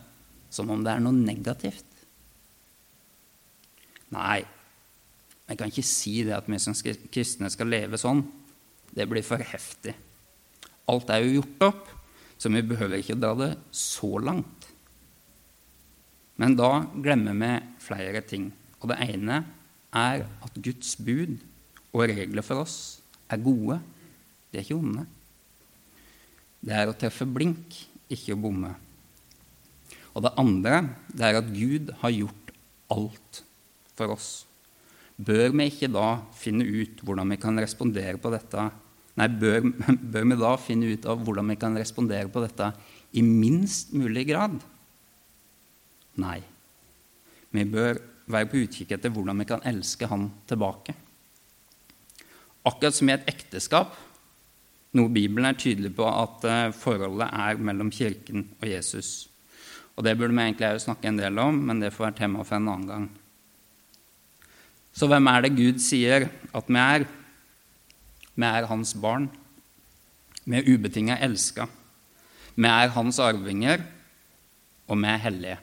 som 0.52 0.70
om 0.72 0.82
det 0.84 0.92
er 0.92 1.02
noe 1.02 1.16
negativt. 1.16 1.84
Nei, 4.14 4.40
jeg 5.46 5.58
kan 5.58 5.70
ikke 5.70 5.86
si 5.86 6.20
det 6.26 6.36
at 6.36 6.48
vi 6.50 6.58
som 6.62 6.76
kristne 7.12 7.50
skal 7.52 7.70
leve 7.70 7.98
sånn. 8.00 8.22
Det 8.90 9.06
blir 9.10 9.26
for 9.26 9.42
heftig. 9.42 9.94
Alt 10.90 11.10
er 11.10 11.24
jo 11.24 11.40
gjort 11.40 11.66
opp, 11.68 11.90
så 12.38 12.50
vi 12.52 12.62
behøver 12.66 13.00
ikke 13.00 13.18
dra 13.18 13.32
det 13.38 13.52
så 13.74 14.16
langt. 14.22 14.68
Men 16.36 16.56
da 16.58 16.70
glemmer 16.92 17.36
vi 17.40 17.52
flere 17.82 18.22
ting. 18.26 18.50
Og 18.82 18.90
det 18.92 18.98
ene 19.08 19.42
er 19.96 20.24
at 20.26 20.58
Guds 20.62 20.96
bud 21.00 21.36
og 21.92 22.08
regler 22.10 22.44
for 22.44 22.64
oss 22.64 22.78
er 23.32 23.42
gode. 23.42 23.78
De 24.50 24.58
er 24.58 24.66
ikke 24.66 24.78
onde. 24.78 25.06
Det 26.60 26.74
er 26.74 26.90
å 26.90 26.96
treffe 26.98 27.26
blink, 27.28 27.76
ikke 28.12 28.34
å 28.34 28.40
bomme. 28.40 28.72
Og 30.16 30.24
det 30.24 30.34
andre 30.40 30.80
det 31.12 31.28
er 31.28 31.38
at 31.40 31.52
Gud 31.52 31.92
har 32.02 32.14
gjort 32.14 32.52
alt 32.92 33.42
for 33.96 34.16
oss. 34.16 34.30
Bør 35.16 35.54
vi 35.56 35.68
ikke 35.70 35.88
da 35.92 36.18
finne 36.36 36.66
ut 36.66 37.00
hvordan 37.04 37.32
vi 37.32 37.38
kan 37.40 37.56
respondere 37.60 38.18
på 38.20 38.32
dette 38.34 38.68
Nei, 39.16 39.30
bør, 39.32 39.62
bør 40.12 40.26
vi 40.28 40.36
da 40.36 40.50
finne 40.60 40.90
ut 40.92 41.06
av 41.08 41.22
hvordan 41.24 41.48
vi 41.48 41.56
kan 41.56 41.76
respondere 41.80 42.28
på 42.28 42.42
dette 42.44 42.66
i 43.16 43.22
minst 43.24 43.94
mulig 43.96 44.26
grad? 44.28 44.58
Nei. 46.20 46.42
Vi 47.56 47.64
bør 47.72 47.96
være 48.26 48.48
på 48.50 48.62
utkikk 48.64 48.96
etter 48.96 49.12
hvordan 49.14 49.38
vi 49.42 49.46
kan 49.48 49.64
elske 49.66 50.08
Han 50.10 50.30
tilbake. 50.48 50.94
Akkurat 52.66 52.96
som 52.96 53.08
i 53.08 53.14
et 53.14 53.28
ekteskap, 53.30 53.94
noe 54.96 55.12
Bibelen 55.12 55.46
er 55.46 55.58
tydelig 55.58 55.92
på 55.94 56.06
at 56.08 56.44
eh, 56.48 56.72
forholdet 56.74 57.28
er 57.30 57.60
mellom 57.62 57.92
Kirken 57.92 58.48
og 58.58 58.66
Jesus. 58.66 59.28
Og 59.96 60.04
Det 60.04 60.16
burde 60.18 60.34
vi 60.34 60.42
egentlig 60.42 60.80
snakke 60.82 61.08
en 61.08 61.20
del 61.20 61.38
om, 61.38 61.54
men 61.68 61.80
det 61.80 61.92
får 61.94 62.08
være 62.08 62.18
tema 62.18 62.42
for 62.44 62.56
en 62.56 62.68
annen 62.68 62.88
gang. 62.90 63.06
Så 64.96 65.06
hvem 65.08 65.28
er 65.28 65.44
det 65.44 65.56
Gud 65.56 65.80
sier 65.84 66.28
at 66.56 66.68
vi 66.68 66.80
er? 66.80 67.06
Vi 68.36 68.44
er 68.48 68.68
hans 68.68 68.94
barn. 69.00 69.28
Vi 70.44 70.56
er 70.56 70.68
ubetinga 70.68 71.18
elska. 71.24 71.66
Vi 72.56 72.68
er 72.68 72.92
hans 72.94 73.18
arvinger, 73.20 73.82
og 74.88 75.00
vi 75.00 75.08
er 75.10 75.24
hellige. 75.24 75.58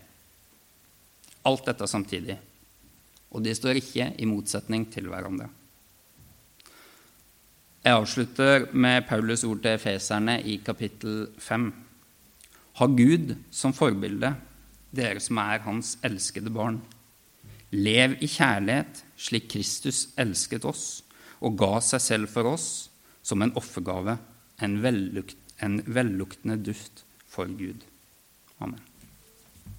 Alt 1.45 1.65
dette 1.65 1.87
samtidig. 1.89 2.37
Og 3.33 3.43
de 3.43 3.53
står 3.57 3.79
ikke 3.81 4.11
i 4.21 4.29
motsetning 4.29 4.85
til 4.93 5.09
hverandre. 5.09 5.49
Jeg 7.83 7.99
avslutter 7.99 8.69
med 8.71 9.03
Paulus 9.09 9.43
ord 9.43 9.59
til 9.63 9.75
efeserne 9.75 10.37
i 10.47 10.59
kapittel 10.63 11.25
5. 11.41 11.65
Ha 12.79 12.87
Gud 12.87 13.33
som 13.51 13.75
forbilde, 13.75 14.29
dere 14.95 15.19
som 15.19 15.41
er 15.43 15.65
hans 15.65 15.97
elskede 16.05 16.53
barn. 16.53 16.79
Lev 17.73 18.15
i 18.21 18.29
kjærlighet 18.29 19.03
slik 19.17 19.49
Kristus 19.51 20.05
elsket 20.21 20.63
oss 20.69 21.01
og 21.43 21.57
ga 21.59 21.81
seg 21.83 22.05
selv 22.05 22.31
for 22.31 22.53
oss 22.53 22.69
som 23.25 23.43
en 23.43 23.51
offergave, 23.59 24.15
en, 24.63 24.79
en 25.59 25.77
velluktende 25.83 26.59
duft 26.61 27.03
for 27.27 27.51
Gud. 27.51 27.83
Amen. 28.63 28.92